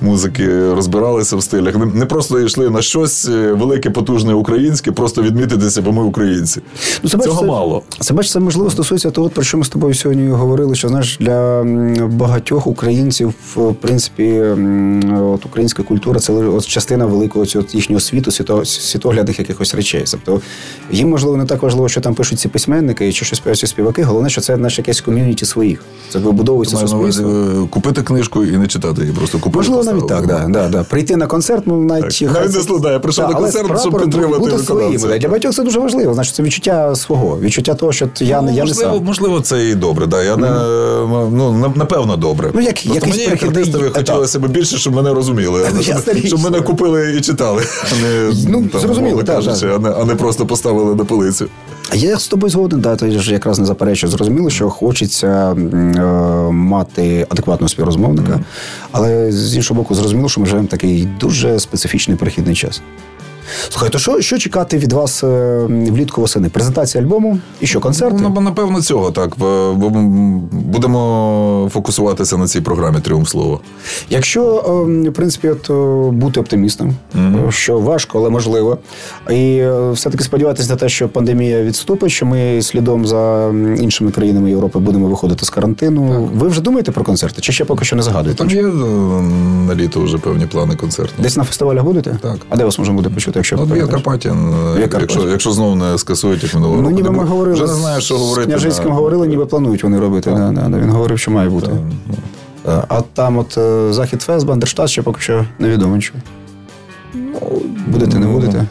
[0.00, 1.76] музики, розбиралися в стилях.
[1.76, 6.60] Не, не просто йшли на щось е, велике, потужне українське, просто відмітитися, бо ми українці.
[7.02, 7.82] Ну, це, Цього це, мало.
[8.00, 10.74] Це бачиш, це можливо стосується того, про що ми з тобою сьогодні говорили.
[10.74, 11.62] Що знаєш, для
[12.08, 14.40] багатьох українців, в принципі,
[15.14, 20.04] от українська культура це от частина великого цього їхнього світу, світо, світоглядних якихось речей.
[20.10, 20.40] Тобто
[20.90, 24.02] їм можливо не так важливо, що там пишуть ці письменники чи що співають ці співаки.
[24.02, 25.82] Головне, що це наше якесь ком'юніті своїх.
[26.10, 27.30] Це вибудовується суспільство.
[27.30, 29.56] е, купити книжку і не читати її, просто купити.
[29.58, 30.84] Можливо, навіть так, да, да, да.
[30.84, 32.32] Прийти на концерт, ну навіть Так.
[32.32, 35.00] Навіть не я прийшов на концерт, щоб підтримати бути своїм.
[35.00, 35.18] да.
[35.18, 36.14] Для багатьох це дуже важливо.
[36.14, 39.04] Значить, це відчуття свого, відчуття того, що я, Ну, не- я не можливо, сам.
[39.04, 40.06] можливо, це і добре.
[40.06, 40.22] Да.
[40.22, 40.50] Я не,
[41.32, 42.50] ну, напевно, добре.
[42.54, 45.60] Ну, як- якийсь мені, як артистові, хотілося б більше, щоб мене розуміли.
[45.74, 45.82] Ну,
[46.24, 49.76] щоб мене купили і читали, а не, Ну, зрозуміло, умовно так, кажучи, так.
[49.76, 51.48] а, не, а не просто поставили на полицю.
[51.92, 54.10] Я з тобою згоден, да, то ж якраз не заперечую.
[54.10, 55.56] Зрозуміло, що хочеться е,
[56.50, 58.40] мати адекватного співрозмовника,
[58.92, 62.82] але з іншого боку, зрозуміло, що ми живемо в такий дуже специфічний перехідний час.
[63.68, 66.48] Слухай, то що, що чекати від вас е, влітку восени?
[66.48, 68.16] Презентація альбому і що, концерти?
[68.20, 69.36] Ну, напевно, цього так.
[70.52, 73.58] Будемо фокусуватися на цій програмі Тріумф слова.
[74.10, 74.64] Якщо,
[75.04, 78.78] е, в принципі, от, е, бути оптимістом, е, що важко, але можливо,
[79.30, 84.50] і е, все-таки сподіватися на те, що пандемія відступить, що ми слідом за іншими країнами
[84.50, 86.28] Європи будемо виходити з карантину.
[86.34, 87.40] Ви вже думаєте про концерти?
[87.40, 88.38] Чи ще поки що не загадуєте?
[88.38, 91.22] Там є на літо вже певні плани концертні.
[91.22, 92.18] Десь на фестивалях будете?
[92.22, 92.36] Так.
[92.48, 94.54] А де вас можна буде почути, якщо Ну, ви Карпатін,
[95.00, 98.00] якщо, якщо знову не скасують, як минулого Ну, ніби не ми говорили Вже не знаю,
[98.00, 98.46] що з говорити.
[98.46, 100.30] Княжицьким на- говорили, ніби планують вони робити.
[100.30, 101.70] Да, да, да, він говорив, що має бути.
[102.06, 102.14] ну.
[102.72, 106.18] Е, А там от е, Захід Фест, Бандерштат ще поки що невідомо нічого.
[107.86, 108.66] Будете, не ну, будете?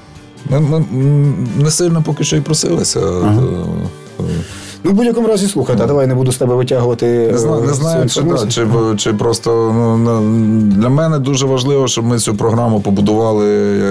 [0.49, 2.99] Ми, ми ми не сильно поки що і просилися.
[2.99, 3.41] Ага.
[4.84, 7.29] Е, Ну, в будь-якому разі, слухайте, а давай не буду з тебе витягувати.
[7.31, 8.67] Не знаю, е, не знаю чи, да, чи,
[8.97, 10.21] чи просто ну,
[10.61, 13.45] для мене дуже важливо, щоб ми цю програму побудували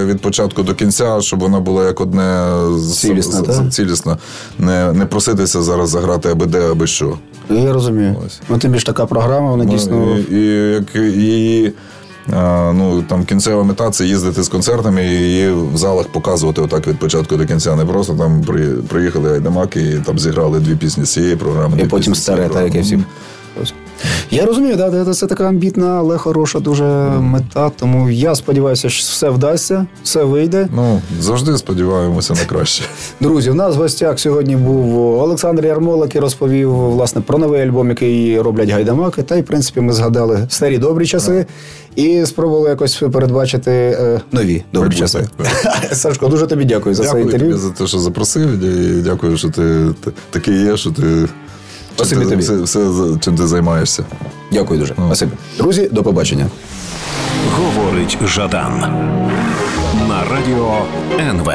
[0.05, 2.53] від початку до кінця, щоб вона була як одне
[2.93, 4.17] Цілісна, цілісна.
[4.59, 7.17] Не, не проситися зараз заграти аби де, аби що.
[7.49, 8.15] Я розумію.
[8.25, 8.41] Ось.
[8.49, 9.95] Ну, тим більше така програма, вона дійсно.
[9.97, 11.73] Ну, і, і як її.
[12.73, 17.37] Ну, там кінцева мета це їздити з концертами і в залах показувати отак від початку
[17.37, 17.75] до кінця.
[17.75, 21.77] Не просто там при, приїхали Айдамаки і там зіграли дві пісні з цієї програми.
[21.81, 23.05] І потім старе, так, як і програми.
[23.61, 23.73] Всі.
[24.31, 26.83] Я розумію, да, це така амбітна, але хороша дуже
[27.19, 27.71] мета.
[27.79, 30.67] Тому я сподіваюся, що все вдасться, все вийде.
[30.75, 32.83] Ну, завжди сподіваємося на краще.
[33.19, 37.89] Друзі, у нас в гостях сьогодні був Олександр Ярмолак, який розповів власне про новий альбом,
[37.89, 39.23] який роблять гайдамаки.
[39.23, 41.45] Та й в принципі ми згадали старі добрі часи
[41.95, 45.27] і спробували якось передбачити е, нові добрі Майбутнє, часи.
[45.95, 47.57] Сашко, дуже тобі дякую за це Дякую тобі інтерв'ю.
[47.57, 49.85] за те, що запросив, і дякую, що ти
[50.31, 51.27] такий є, що ти.
[51.95, 52.43] Спасибі чим ти- тобі.
[52.43, 54.05] Все, все, за- чим ти займаєшся.
[54.51, 54.93] Дякую дуже.
[54.93, 55.31] Спасибі.
[55.57, 56.45] Друзі, до побачення.
[57.55, 58.79] Говорить Жадан
[60.09, 60.77] на радіо
[61.19, 61.49] НВ.